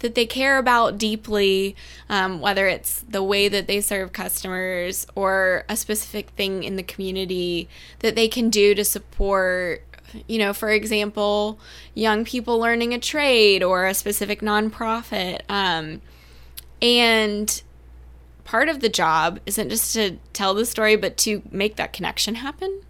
that 0.00 0.14
they 0.14 0.26
care 0.26 0.58
about 0.58 0.96
deeply, 0.96 1.74
um, 2.08 2.40
whether 2.40 2.68
it's 2.68 3.00
the 3.00 3.22
way 3.22 3.48
that 3.48 3.66
they 3.66 3.80
serve 3.80 4.12
customers 4.12 5.06
or 5.16 5.64
a 5.68 5.76
specific 5.76 6.30
thing 6.30 6.62
in 6.62 6.76
the 6.76 6.84
community 6.84 7.68
that 7.98 8.14
they 8.14 8.28
can 8.28 8.48
do 8.48 8.74
to 8.74 8.84
support. 8.84 9.82
You 10.26 10.38
know, 10.38 10.52
for 10.52 10.70
example, 10.70 11.58
young 11.94 12.24
people 12.24 12.58
learning 12.58 12.94
a 12.94 12.98
trade 12.98 13.62
or 13.62 13.86
a 13.86 13.94
specific 13.94 14.40
nonprofit. 14.40 15.40
Um, 15.48 16.00
and 16.80 17.62
part 18.48 18.70
of 18.70 18.80
the 18.80 18.88
job 18.88 19.38
isn't 19.44 19.68
just 19.68 19.92
to 19.92 20.16
tell 20.32 20.54
the 20.54 20.64
story, 20.64 20.96
but 20.96 21.18
to 21.18 21.42
make 21.50 21.76
that 21.76 21.92
connection 21.92 22.36
happen. 22.36 22.80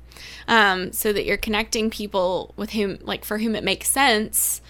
Um, 0.47 0.93
so 0.93 1.13
that 1.13 1.27
you're 1.27 1.37
connecting 1.37 1.91
people 1.91 2.55
with 2.57 2.71
whom, 2.71 2.99
like, 3.03 3.25
for 3.25 3.39
whom 3.39 3.57
it 3.57 3.65
makes 3.65 3.91
sense 3.91 4.63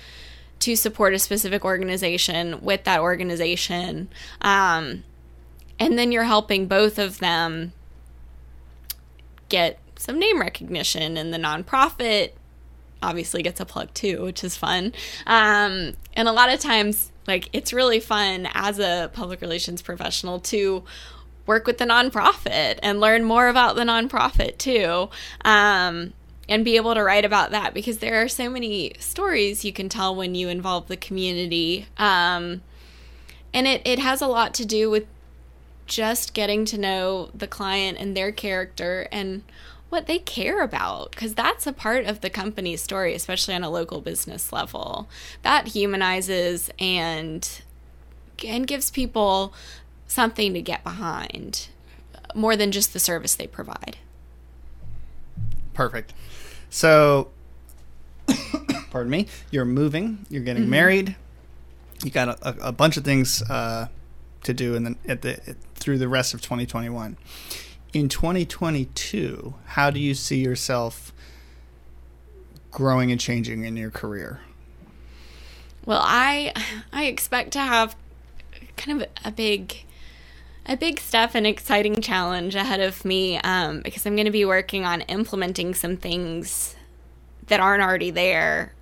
to 0.60 0.74
support 0.74 1.12
a 1.12 1.18
specific 1.18 1.62
organization 1.64 2.62
with 2.62 2.84
that 2.84 3.00
organization. 3.00 4.08
Um, 4.40 5.04
and 5.78 5.98
then 5.98 6.10
you're 6.10 6.24
helping 6.24 6.66
both 6.66 6.98
of 6.98 7.18
them 7.18 7.72
get 9.50 9.78
some 9.96 10.18
name 10.18 10.40
recognition, 10.40 11.16
in 11.16 11.30
the 11.30 11.38
nonprofit 11.38 12.32
obviously 13.02 13.42
gets 13.42 13.60
a 13.60 13.64
plug 13.64 13.92
too, 13.94 14.22
which 14.22 14.44
is 14.44 14.56
fun. 14.56 14.92
Um, 15.26 15.94
and 16.14 16.28
a 16.28 16.32
lot 16.32 16.52
of 16.52 16.60
times, 16.60 17.12
like, 17.26 17.48
it's 17.52 17.72
really 17.72 18.00
fun 18.00 18.48
as 18.54 18.78
a 18.78 19.10
public 19.12 19.40
relations 19.40 19.82
professional 19.82 20.40
to 20.40 20.84
work 21.46 21.66
with 21.66 21.78
the 21.78 21.84
nonprofit 21.84 22.78
and 22.82 23.00
learn 23.00 23.24
more 23.24 23.48
about 23.48 23.76
the 23.76 23.82
nonprofit 23.82 24.58
too. 24.58 25.08
Um, 25.44 26.12
and 26.48 26.64
be 26.64 26.76
able 26.76 26.94
to 26.94 27.02
write 27.02 27.26
about 27.26 27.50
that 27.50 27.74
because 27.74 27.98
there 27.98 28.22
are 28.22 28.28
so 28.28 28.48
many 28.48 28.94
stories 28.98 29.64
you 29.64 29.72
can 29.72 29.88
tell 29.88 30.16
when 30.16 30.34
you 30.34 30.48
involve 30.48 30.88
the 30.88 30.96
community. 30.96 31.86
Um, 31.98 32.62
and 33.52 33.66
it, 33.66 33.82
it 33.84 33.98
has 33.98 34.22
a 34.22 34.26
lot 34.26 34.54
to 34.54 34.64
do 34.64 34.88
with 34.88 35.06
just 35.86 36.34
getting 36.34 36.64
to 36.66 36.78
know 36.78 37.30
the 37.34 37.46
client 37.46 37.98
and 37.98 38.16
their 38.16 38.32
character 38.32 39.08
and 39.12 39.42
what 39.88 40.06
they 40.06 40.18
care 40.18 40.62
about 40.62 41.10
because 41.10 41.34
that's 41.34 41.66
a 41.66 41.72
part 41.72 42.04
of 42.04 42.20
the 42.20 42.30
company's 42.30 42.82
story 42.82 43.14
especially 43.14 43.54
on 43.54 43.62
a 43.62 43.70
local 43.70 44.00
business 44.00 44.52
level 44.52 45.08
that 45.42 45.68
humanizes 45.68 46.70
and 46.78 47.62
and 48.46 48.66
gives 48.66 48.90
people 48.90 49.52
something 50.06 50.54
to 50.54 50.62
get 50.62 50.84
behind 50.84 51.68
more 52.34 52.56
than 52.56 52.70
just 52.70 52.92
the 52.92 52.98
service 52.98 53.34
they 53.34 53.46
provide 53.46 53.96
perfect 55.74 56.12
so, 56.70 57.28
pardon 58.90 59.10
me, 59.10 59.26
you're 59.50 59.64
moving, 59.64 60.26
you're 60.28 60.42
getting 60.42 60.64
mm-hmm. 60.64 60.70
married, 60.70 61.16
you 62.04 62.10
got 62.10 62.28
a, 62.28 62.68
a 62.68 62.72
bunch 62.72 62.96
of 62.96 63.04
things 63.04 63.42
uh, 63.42 63.88
to 64.44 64.54
do 64.54 64.74
in 64.74 64.84
the, 64.84 64.96
at 65.06 65.22
the 65.22 65.56
through 65.74 65.98
the 65.98 66.08
rest 66.08 66.34
of 66.34 66.42
2021. 66.42 67.16
In 67.92 68.08
2022, 68.08 69.54
how 69.64 69.90
do 69.90 69.98
you 69.98 70.14
see 70.14 70.38
yourself 70.42 71.12
growing 72.70 73.10
and 73.10 73.20
changing 73.20 73.64
in 73.64 73.76
your 73.76 73.90
career? 73.90 74.40
Well, 75.86 76.02
I 76.02 76.52
I 76.92 77.04
expect 77.04 77.52
to 77.52 77.60
have 77.60 77.96
kind 78.76 79.00
of 79.02 79.08
a 79.24 79.30
big 79.30 79.84
a 80.66 80.76
big 80.76 81.00
step 81.00 81.34
and 81.34 81.46
exciting 81.46 82.00
challenge 82.02 82.54
ahead 82.54 82.80
of 82.80 83.04
me 83.04 83.38
um, 83.38 83.80
because 83.80 84.04
I'm 84.04 84.14
going 84.14 84.26
to 84.26 84.30
be 84.30 84.44
working 84.44 84.84
on 84.84 85.00
implementing 85.02 85.74
some 85.74 85.96
things 85.96 86.76
that 87.46 87.58
aren't 87.58 87.82
already 87.82 88.10
there 88.10 88.74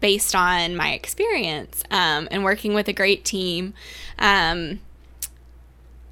based 0.00 0.34
on 0.34 0.76
my 0.76 0.92
experience 0.92 1.82
um, 1.90 2.28
and 2.30 2.44
working 2.44 2.74
with 2.74 2.86
a 2.88 2.92
great 2.92 3.24
team. 3.24 3.72
Um, 4.18 4.80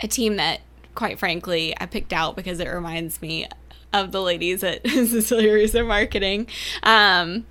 a 0.00 0.08
team 0.08 0.36
that, 0.36 0.60
quite 0.94 1.18
frankly, 1.18 1.74
I 1.80 1.86
picked 1.86 2.12
out 2.12 2.36
because 2.36 2.60
it 2.60 2.68
reminds 2.68 3.20
me 3.20 3.48
of 3.92 4.12
the 4.12 4.20
ladies 4.20 4.62
at 4.64 4.82
Cecilia 4.88 5.52
Russo 5.52 5.84
Marketing. 5.84 6.46
Um, 6.82 7.46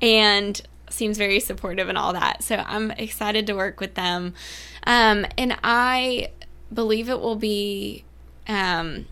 and 0.00 0.60
seems 0.90 1.16
very 1.16 1.40
supportive 1.40 1.88
and 1.88 1.96
all 1.96 2.12
that. 2.12 2.42
So 2.42 2.56
I'm 2.56 2.90
excited 2.92 3.46
to 3.46 3.54
work 3.54 3.80
with 3.80 3.94
them. 3.94 4.34
Um, 4.86 5.26
and 5.38 5.56
I 5.64 6.30
believe 6.72 7.08
it 7.08 7.20
will 7.20 7.36
be 7.36 8.04
um, 8.48 9.06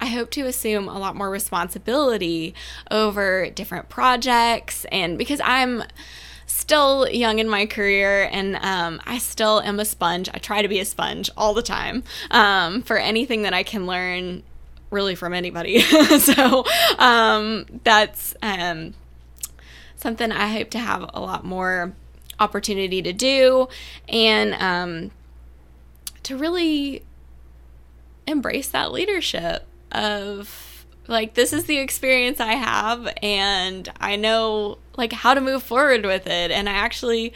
I 0.00 0.06
hope 0.06 0.30
to 0.32 0.46
assume 0.46 0.88
a 0.88 0.98
lot 0.98 1.16
more 1.16 1.30
responsibility 1.30 2.54
over 2.90 3.48
different 3.50 3.88
projects 3.88 4.84
and 4.92 5.16
because 5.16 5.40
I'm 5.42 5.84
still 6.46 7.08
young 7.08 7.38
in 7.38 7.48
my 7.48 7.66
career 7.66 8.28
and 8.32 8.56
um, 8.56 9.00
I 9.04 9.18
still 9.18 9.60
am 9.60 9.80
a 9.80 9.84
sponge. 9.84 10.28
I 10.32 10.38
try 10.38 10.62
to 10.62 10.68
be 10.68 10.78
a 10.78 10.84
sponge 10.84 11.28
all 11.36 11.54
the 11.54 11.62
time 11.62 12.04
um, 12.30 12.82
for 12.82 12.96
anything 12.96 13.42
that 13.42 13.52
I 13.52 13.62
can 13.62 13.86
learn 13.86 14.42
really 14.90 15.14
from 15.14 15.34
anybody. 15.34 15.80
so 16.18 16.64
um, 16.98 17.66
that's 17.84 18.34
um, 18.42 18.94
something 19.96 20.30
I 20.30 20.46
hope 20.48 20.70
to 20.70 20.78
have 20.78 21.10
a 21.12 21.20
lot 21.20 21.44
more 21.44 21.92
opportunity 22.38 23.02
to 23.02 23.12
do 23.12 23.68
and 24.08 24.54
um, 24.54 25.10
to 26.22 26.36
really 26.36 27.02
embrace 28.26 28.68
that 28.68 28.92
leadership 28.92 29.66
of 29.92 30.86
like 31.08 31.34
this 31.34 31.52
is 31.52 31.64
the 31.64 31.78
experience 31.78 32.40
I 32.40 32.54
have 32.54 33.08
and 33.22 33.88
I 34.00 34.16
know 34.16 34.78
like 34.96 35.12
how 35.12 35.34
to 35.34 35.40
move 35.40 35.62
forward 35.62 36.04
with 36.04 36.26
it 36.26 36.50
and 36.50 36.68
I 36.68 36.72
actually 36.72 37.32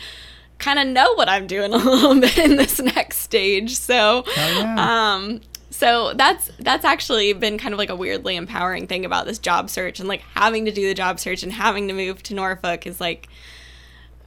kind 0.59 0.79
of 0.79 0.87
know 0.87 1.15
what 1.15 1.29
I'm 1.29 1.47
doing 1.47 1.73
a 1.75 1.77
little 1.77 2.21
bit 2.21 2.39
in 2.39 2.57
this 2.57 2.81
next 2.81 3.19
stage. 3.19 3.77
So 3.77 4.25
yeah. 4.37 5.15
um 5.15 5.41
so 5.71 6.13
that's 6.15 6.51
that's 6.59 6.85
actually 6.85 7.33
been 7.33 7.57
kind 7.57 7.73
of 7.73 7.79
like 7.79 7.91
a 7.91 7.97
weirdly 7.97 8.37
empowering 8.37 8.87
thing 8.87 9.05
about 9.05 9.25
this 9.25 9.39
job 9.39 9.71
search 9.71 10.01
and 10.01 10.09
like 10.09 10.21
having 10.35 10.65
to 10.67 10.73
do 10.73 10.87
the 10.87 10.95
job 10.95 11.19
search 11.19 11.43
and 11.43 11.53
having 11.53 11.89
to 11.89 11.95
move 11.95 12.23
to 12.25 12.35
Norfolk 12.35 12.87
is 12.87 13.01
like 13.01 13.29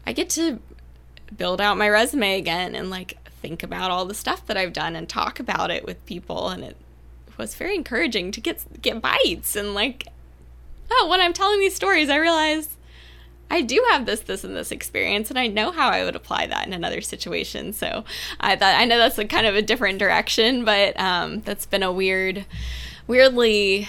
I 0.06 0.14
get 0.14 0.30
to 0.32 0.60
build 1.38 1.62
out 1.62 1.78
my 1.78 1.90
resume 1.90 2.38
again 2.38 2.76
and 2.76 2.90
like 2.90 3.18
think 3.42 3.62
about 3.62 3.92
all 3.92 4.06
the 4.06 4.14
stuff 4.14 4.46
that 4.48 4.58
I've 4.58 4.74
done 4.74 4.96
and 4.96 5.08
talk 5.08 5.40
about 5.40 5.70
it 5.70 5.86
with 5.86 6.04
people 6.06 6.50
and 6.50 6.64
it 6.64 6.78
was 7.38 7.56
very 7.56 7.76
encouraging 7.76 8.32
to 8.32 8.42
get 8.42 8.64
get 8.82 9.02
bites 9.02 9.56
and 9.56 9.74
like 9.74 10.08
oh 10.90 11.08
when 11.10 11.20
I'm 11.20 11.34
telling 11.34 11.60
these 11.60 11.76
stories 11.76 12.10
I 12.10 12.16
realize 12.16 12.78
I 13.54 13.62
do 13.62 13.86
have 13.92 14.08
this 14.08 14.22
this 14.22 14.44
and 14.44 14.56
this 14.56 14.72
experience 14.72 15.30
and 15.30 15.38
I 15.38 15.46
know 15.46 15.72
how 15.72 15.90
I 15.90 16.04
would 16.04 16.16
apply 16.16 16.48
that 16.48 16.66
in 16.66 16.74
another 16.74 17.02
situation 17.02 17.72
so 17.72 18.04
I 18.40 18.56
thought 18.56 18.74
I 18.76 18.86
know 18.86 18.98
that's 18.98 19.20
a 19.20 19.26
kind 19.26 19.46
of 19.46 19.56
a 19.56 19.62
different 19.62 20.00
direction 20.00 20.66
but 20.66 21.00
um, 21.00 21.42
that's 21.42 21.68
been 21.68 21.84
a 21.84 21.92
weird 21.92 22.46
weirdly 23.06 23.88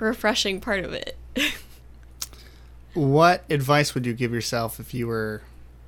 refreshing 0.00 0.60
part 0.60 0.84
of 0.84 0.92
it 0.92 1.16
what 2.94 3.44
advice 3.48 3.94
would 3.94 4.04
you 4.04 4.12
give 4.12 4.32
yourself 4.32 4.80
if 4.80 4.92
you 4.92 5.06
were 5.06 5.42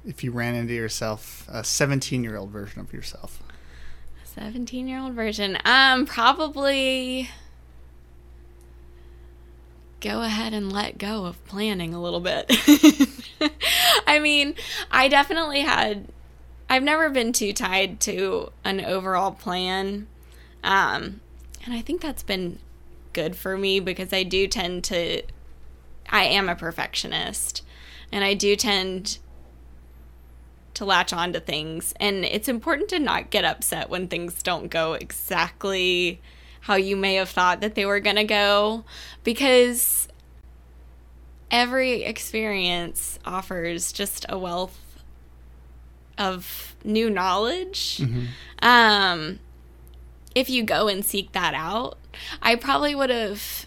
if 0.07 0.23
you 0.23 0.31
ran 0.31 0.55
into 0.55 0.73
yourself 0.73 1.49
a 1.51 1.65
17 1.65 2.23
year 2.23 2.37
old 2.37 2.51
version 2.51 2.81
of 2.81 2.93
yourself? 2.93 3.43
17 4.25 4.87
year 4.87 5.01
old 5.01 5.15
version. 5.15 5.59
Um, 5.65 6.07
probably 6.07 7.29
go 10.07 10.23
ahead 10.23 10.55
and 10.55 10.73
let 10.73 10.99
go 10.99 11.25
of 11.25 11.45
planning 11.47 11.93
a 11.93 12.01
little 12.01 12.21
bit. 12.21 12.47
I 14.07 14.21
mean, 14.21 14.55
I 14.89 15.09
definitely 15.09 15.61
had, 15.61 16.07
I've 16.71 16.85
never 16.85 17.11
been 17.11 17.33
too 17.33 17.53
tied 17.53 17.99
to 18.03 18.53
an 18.65 18.85
overall 18.85 19.33
plan. 19.33 20.07
Um, 20.63 21.21
and 21.65 21.75
I 21.75 21.81
think 21.81 22.03
that's 22.03 22.23
been 22.23 22.61
good 23.15 23.35
for 23.35 23.59
me 23.59 23.81
because 23.81 24.13
I 24.13 24.23
do 24.23 24.47
tend 24.47 24.85
to, 24.85 25.23
I 26.09 26.25
am 26.25 26.49
a 26.49 26.55
perfectionist 26.55 27.65
and 28.13 28.23
I 28.23 28.35
do 28.35 28.55
tend 28.55 29.19
to 30.75 30.85
latch 30.85 31.13
on 31.13 31.33
to 31.33 31.41
things. 31.41 31.95
And 31.99 32.25
it's 32.25 32.49
important 32.49 32.91
to 32.91 33.01
not 33.01 33.31
get 33.31 33.45
upset 33.45 33.91
when 33.91 34.07
things 34.07 34.41
don't 34.41 34.69
go 34.69 34.93
exactly 34.93 36.21
how 36.67 36.75
you 36.75 36.97
may 36.97 37.15
have 37.15 37.29
thought 37.29 37.61
that 37.61 37.77
they 37.77 37.87
were 37.87 38.01
going 38.01 38.17
to 38.17 38.25
go 38.25 38.85
because 39.23 40.09
every 41.49 42.03
experience 42.03 43.21
offers 43.25 43.93
just 43.93 44.27
a 44.29 44.37
wealth 44.37 44.77
of 46.19 46.75
new 46.83 47.09
knowledge. 47.09 48.03
Um, 48.63 49.39
if 50.35 50.51
you 50.51 50.65
go 50.65 50.89
and 50.89 51.05
seek 51.05 51.31
that 51.33 51.55
out, 51.55 51.99
I 52.43 52.57
probably 52.57 52.97
would 52.97 53.11
have 53.11 53.67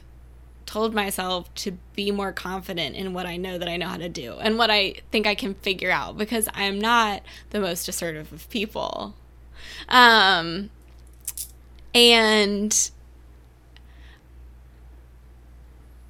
told 0.65 0.93
myself 0.93 1.53
to 1.55 1.77
be 1.95 2.11
more 2.11 2.33
confident 2.33 2.97
in 2.97 3.13
what 3.13 3.25
I 3.25 3.37
know 3.37 3.57
that 3.57 3.69
I 3.69 3.77
know 3.77 3.87
how 3.87 3.97
to 3.97 4.09
do 4.09 4.33
and 4.41 4.57
what 4.57 4.69
I 4.69 4.95
think 5.09 5.25
I 5.25 5.35
can 5.35 5.53
figure 5.55 5.89
out 5.89 6.17
because 6.17 6.49
I'm 6.53 6.79
not 6.79 7.23
the 7.51 7.61
most 7.61 7.87
assertive 7.87 8.33
of 8.33 8.49
people. 8.49 9.15
Um, 9.87 10.69
and 11.93 12.91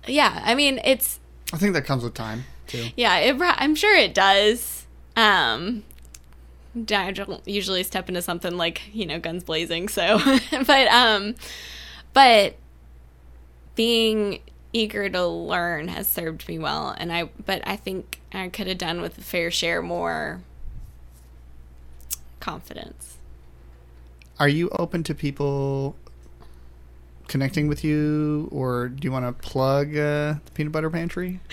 yeah, 0.07 0.41
I 0.43 0.55
mean, 0.55 0.79
it's 0.83 1.19
I 1.53 1.57
think 1.57 1.73
that 1.73 1.85
comes 1.85 2.03
with 2.03 2.13
time 2.13 2.45
too. 2.67 2.87
yeah, 2.95 3.17
it, 3.17 3.37
I'm 3.39 3.75
sure 3.75 3.95
it 3.95 4.13
does. 4.13 4.85
Um, 5.15 5.83
I 6.75 7.11
don't 7.11 7.47
usually 7.47 7.83
step 7.83 8.09
into 8.09 8.21
something 8.21 8.55
like 8.57 8.81
you 8.93 9.05
know 9.05 9.19
guns 9.19 9.43
blazing. 9.43 9.87
So, 9.87 10.19
but 10.51 10.87
um, 10.87 11.35
but 12.13 12.55
being 13.75 14.39
eager 14.71 15.09
to 15.09 15.25
learn 15.25 15.87
has 15.87 16.07
served 16.07 16.47
me 16.47 16.59
well, 16.59 16.95
and 16.97 17.11
I 17.11 17.29
but 17.45 17.61
I 17.65 17.75
think 17.75 18.19
I 18.33 18.49
could 18.49 18.67
have 18.67 18.77
done 18.77 19.01
with 19.01 19.17
a 19.17 19.21
fair 19.21 19.51
share 19.51 19.81
more 19.81 20.41
confidence. 22.39 23.17
Are 24.39 24.47
you 24.49 24.69
open 24.69 25.03
to 25.03 25.13
people 25.15 25.95
connecting 27.27 27.67
with 27.67 27.83
you, 27.83 28.47
or 28.51 28.87
do 28.89 29.05
you 29.05 29.11
want 29.11 29.25
to 29.25 29.47
plug 29.47 29.89
uh, 29.89 30.35
the 30.45 30.51
Peanut 30.53 30.71
Butter 30.71 30.89
Pantry? 30.89 31.39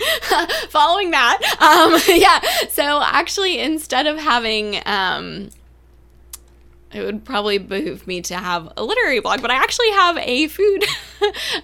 following 0.69 1.11
that 1.11 1.39
um 1.61 1.99
yeah 2.15 2.39
so 2.69 3.01
actually 3.01 3.59
instead 3.59 4.05
of 4.05 4.17
having 4.19 4.79
um 4.85 5.49
it 6.93 7.01
would 7.01 7.23
probably 7.25 7.57
behoove 7.57 8.05
me 8.05 8.21
to 8.21 8.35
have 8.35 8.71
a 8.77 8.83
literary 8.83 9.19
blog 9.19 9.41
but 9.41 9.49
i 9.49 9.55
actually 9.55 9.89
have 9.91 10.17
a 10.17 10.47
food 10.47 10.83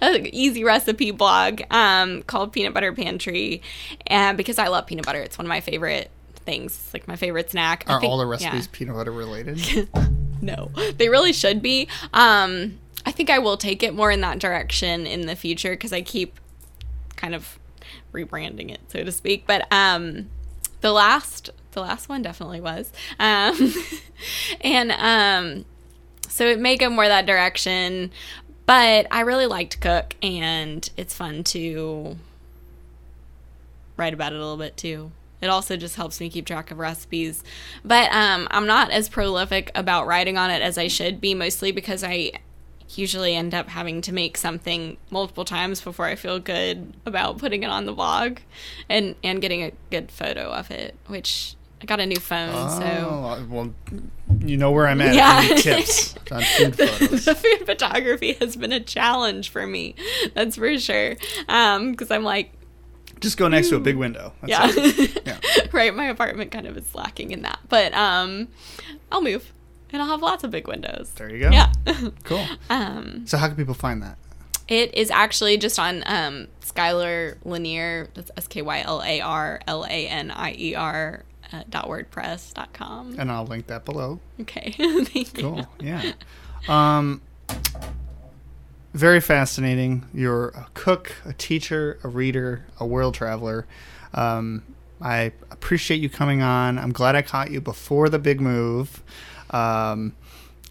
easy 0.32 0.64
recipe 0.64 1.10
blog 1.12 1.60
um 1.70 2.22
called 2.22 2.52
peanut 2.52 2.74
butter 2.74 2.92
pantry 2.92 3.62
and 4.08 4.36
because 4.36 4.58
i 4.58 4.66
love 4.66 4.86
peanut 4.86 5.04
butter 5.04 5.20
it's 5.20 5.38
one 5.38 5.44
of 5.46 5.50
my 5.50 5.60
favorite 5.60 6.10
things 6.44 6.90
like 6.92 7.06
my 7.06 7.16
favorite 7.16 7.50
snack 7.50 7.84
I 7.86 7.94
Are 7.94 8.00
think- 8.00 8.10
all 8.10 8.18
the 8.18 8.24
yeah. 8.24 8.30
recipes 8.30 8.66
peanut 8.66 8.96
butter 8.96 9.12
related? 9.12 9.88
no 10.56 10.70
they 10.96 11.08
really 11.08 11.32
should 11.32 11.62
be. 11.62 11.88
Um 12.12 12.78
i 13.06 13.10
think 13.10 13.28
i 13.28 13.38
will 13.38 13.56
take 13.56 13.82
it 13.82 13.94
more 13.94 14.10
in 14.10 14.20
that 14.22 14.38
direction 14.38 15.06
in 15.06 15.26
the 15.26 15.36
future 15.36 15.72
because 15.72 15.92
i 15.92 16.00
keep 16.00 16.40
kind 17.16 17.34
of 17.34 17.58
rebranding 18.12 18.70
it 18.70 18.80
so 18.88 19.02
to 19.04 19.12
speak. 19.12 19.46
But 19.46 19.66
um 19.70 20.28
the 20.80 20.92
last 20.92 21.50
the 21.72 21.80
last 21.80 22.08
one 22.08 22.22
definitely 22.22 22.60
was. 22.60 22.92
Um 23.18 23.74
and 24.60 24.92
um 24.92 25.64
so 26.28 26.46
it 26.46 26.58
may 26.58 26.76
go 26.76 26.88
more 26.90 27.06
that 27.06 27.26
direction 27.26 28.10
but 28.66 29.06
i 29.10 29.20
really 29.20 29.46
like 29.46 29.70
to 29.70 29.78
cook 29.78 30.16
and 30.22 30.90
it's 30.96 31.14
fun 31.14 31.44
to 31.44 32.16
write 33.96 34.14
about 34.14 34.32
it 34.32 34.36
a 34.36 34.38
little 34.38 34.56
bit 34.56 34.76
too 34.76 35.12
it 35.44 35.48
also 35.50 35.76
just 35.76 35.96
helps 35.96 36.20
me 36.20 36.28
keep 36.30 36.46
track 36.46 36.70
of 36.70 36.78
recipes 36.78 37.44
but 37.84 38.10
um, 38.12 38.48
i'm 38.50 38.66
not 38.66 38.90
as 38.90 39.08
prolific 39.08 39.70
about 39.74 40.06
writing 40.06 40.36
on 40.38 40.50
it 40.50 40.62
as 40.62 40.78
i 40.78 40.88
should 40.88 41.20
be 41.20 41.34
mostly 41.34 41.70
because 41.70 42.02
i 42.02 42.30
usually 42.96 43.34
end 43.34 43.54
up 43.54 43.68
having 43.68 44.00
to 44.00 44.12
make 44.12 44.36
something 44.36 44.96
multiple 45.10 45.44
times 45.44 45.80
before 45.80 46.06
i 46.06 46.14
feel 46.14 46.38
good 46.38 46.94
about 47.06 47.38
putting 47.38 47.62
it 47.62 47.70
on 47.70 47.86
the 47.86 47.92
blog 47.92 48.38
and 48.88 49.14
and 49.24 49.40
getting 49.40 49.62
a 49.62 49.72
good 49.90 50.10
photo 50.10 50.50
of 50.52 50.70
it 50.70 50.94
which 51.06 51.56
i 51.82 51.86
got 51.86 51.98
a 51.98 52.06
new 52.06 52.16
phone 52.16 52.70
so 52.70 52.84
Oh, 52.84 53.46
well, 53.48 53.74
you 54.40 54.56
know 54.56 54.70
where 54.70 54.86
I'm 54.86 55.00
at. 55.00 55.14
Yeah. 55.14 55.40
Tips 55.56 56.14
on 56.30 56.42
food 56.42 56.76
photos? 56.76 57.24
the 57.26 57.34
food 57.34 57.66
photography 57.66 58.34
has 58.34 58.54
been 58.56 58.72
a 58.72 58.80
challenge 58.80 59.48
for 59.48 59.66
me 59.66 59.94
that's 60.34 60.56
for 60.56 60.78
sure 60.78 61.16
um 61.48 61.90
because 61.92 62.10
i'm 62.10 62.22
like 62.22 62.52
Just 63.24 63.36
go 63.36 63.48
next 63.48 63.68
to 63.70 63.76
a 63.76 63.80
big 63.80 63.96
window. 63.96 64.32
That's 64.42 64.76
yeah. 64.76 64.84
it. 64.84 65.22
Yeah. 65.26 65.38
right 65.72 65.94
my 65.94 66.04
apartment 66.06 66.50
kind 66.52 66.66
of 66.66 66.76
is 66.76 66.94
lacking 66.94 67.30
in 67.32 67.42
that 67.42 67.58
but 67.68 67.92
um 67.94 68.48
i'll 69.10 69.22
move 69.22 69.52
and 69.92 70.00
i'll 70.02 70.08
have 70.08 70.22
lots 70.22 70.44
of 70.44 70.50
big 70.50 70.68
windows 70.68 71.10
There 71.16 71.30
you 71.30 71.40
go. 71.40 71.50
yeah 71.50 71.72
Cool. 72.24 72.44
um 72.70 73.26
So 73.26 73.38
how 73.38 73.46
can 73.48 73.56
people 73.56 73.74
find 73.74 74.02
that? 74.02 74.16
it 74.68 74.94
is 74.94 75.10
actually 75.10 75.56
just 75.58 75.78
on 75.78 76.02
um 76.06 76.48
skylar 76.62 77.36
lanier 77.44 78.08
that's 78.14 78.30
s-k-y-l-a-r-l-a-n-i-e-r 78.36 81.24
uh, 81.52 81.62
dot 81.68 81.86
wordpress 81.88 82.54
dot 82.54 82.72
com 82.72 83.14
And 83.18 83.30
I'll 83.30 83.46
link 83.46 83.66
that 83.68 83.84
below. 83.84 84.20
okay 84.40 84.72
thank 84.76 85.14
you 85.36 85.42
Cool. 85.42 85.66
Yeah. 85.80 86.12
Um, 86.68 87.20
very 88.94 89.20
fascinating. 89.20 90.06
You're 90.14 90.48
a 90.48 90.66
cook, 90.74 91.12
a 91.26 91.32
teacher, 91.32 91.98
a 92.02 92.08
reader, 92.08 92.64
a 92.80 92.86
world 92.86 93.14
traveler. 93.14 93.66
Um, 94.14 94.62
I 95.00 95.32
appreciate 95.50 96.00
you 96.00 96.08
coming 96.08 96.40
on. 96.40 96.78
I'm 96.78 96.92
glad 96.92 97.16
I 97.16 97.22
caught 97.22 97.50
you 97.50 97.60
before 97.60 98.08
the 98.08 98.18
big 98.18 98.40
move. 98.40 99.02
Um, 99.50 100.14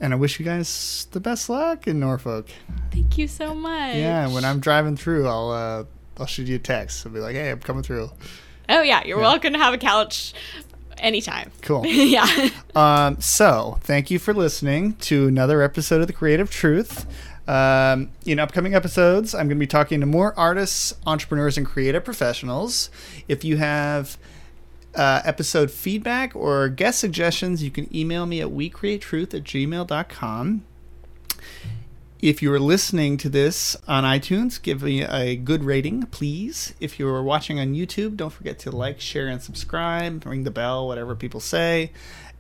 and 0.02 0.12
I 0.14 0.16
wish 0.16 0.40
you 0.40 0.46
guys 0.46 1.08
the 1.12 1.20
best 1.20 1.50
luck 1.50 1.88
in 1.88 2.00
Norfolk. 2.00 2.48
thank 2.92 3.18
you 3.18 3.28
so 3.28 3.54
much 3.54 3.96
Yeah, 3.96 4.28
when 4.34 4.44
I'm 4.44 4.60
driving 4.60 4.98
through, 4.98 5.28
I'll 5.28 5.52
uh, 5.52 5.84
I'll 6.20 6.26
shoot 6.26 6.48
you 6.48 6.56
a 6.56 6.60
text. 6.60 7.06
I'll 7.06 7.12
be 7.14 7.20
like, 7.20 7.36
"Hey, 7.36 7.52
I'm 7.52 7.60
coming 7.60 7.84
through." 7.84 8.10
oh 8.70 8.82
yeah 8.82 9.04
you're 9.06 9.18
Yeah. 9.20 9.24
welcome 9.24 9.52
to 9.54 9.60
have 9.60 9.74
a 9.74 9.78
couch 9.78 10.34
anytime 10.98 11.52
Cool. 11.62 11.86
yeah 11.86 12.50
Um, 12.76 13.20
so, 13.22 13.78
thank 13.82 14.10
you 14.10 14.20
for 14.20 14.34
listening 14.34 14.94
to 15.02 15.28
another 15.28 15.62
episode 15.62 16.00
of 16.02 16.08
The 16.08 16.14
Creative 16.14 16.50
Truth. 16.50 17.06
Um, 17.48 18.12
in 18.26 18.40
upcoming 18.40 18.74
episodes, 18.74 19.36
I'm 19.36 19.48
going 19.48 19.58
to 19.58 19.64
be 19.64 19.68
talking 19.68 20.00
to 20.00 20.06
more 20.06 20.34
artists, 20.38 20.94
entrepreneurs, 21.06 21.58
and 21.58 21.66
creative 21.66 22.06
professionals. 22.06 22.90
If 23.28 23.44
you 23.44 23.58
have 23.58 24.18
uh, 24.96 25.22
episode 25.26 25.72
feedback 25.72 26.36
or 26.36 26.70
guest 26.70 27.00
suggestions, 27.00 27.62
you 27.64 27.72
can 27.72 27.94
email 27.96 28.26
me 28.26 28.42
at 28.42 28.48
wecreatetruth 28.48 29.34
at 29.34 29.44
gmail.com. 29.44 30.64
If 32.22 32.42
you 32.42 32.54
are 32.54 32.60
listening 32.60 33.18
to 33.18 33.28
this 33.28 33.76
on 33.86 34.06
iTunes, 34.06 34.62
give 34.62 34.82
me 34.82 35.04
a 35.04 35.36
good 35.36 35.66
rating, 35.66 36.04
please. 36.04 36.74
If 36.80 36.98
you 36.98 37.06
are 37.10 37.22
watching 37.22 37.60
on 37.60 37.74
YouTube, 37.74 38.16
don't 38.16 38.30
forget 38.30 38.60
to 38.60 38.72
like, 38.72 39.02
share, 39.02 39.28
and 39.28 39.42
subscribe. 39.42 40.26
Ring 40.26 40.46
the 40.46 40.52
bell, 40.52 40.88
whatever 40.88 41.16
people 41.16 41.42
say. 41.42 41.92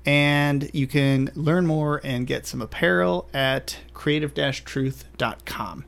And 0.05 0.69
you 0.73 0.85
can 0.87 1.31
learn 1.33 1.65
more 1.65 2.01
and 2.03 2.27
get 2.27 2.45
some 2.45 2.61
apparel 2.61 3.29
at 3.33 3.77
creative 3.93 4.33
truth.com. 4.33 5.85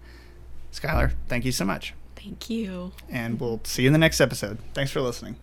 Skylar, 0.71 1.11
thank 1.27 1.45
you 1.45 1.51
so 1.51 1.65
much. 1.65 1.93
Thank 2.15 2.49
you. 2.49 2.91
And 3.09 3.39
we'll 3.39 3.61
see 3.63 3.83
you 3.83 3.89
in 3.89 3.93
the 3.93 3.99
next 3.99 4.19
episode. 4.21 4.57
Thanks 4.73 4.91
for 4.91 5.01
listening. 5.01 5.35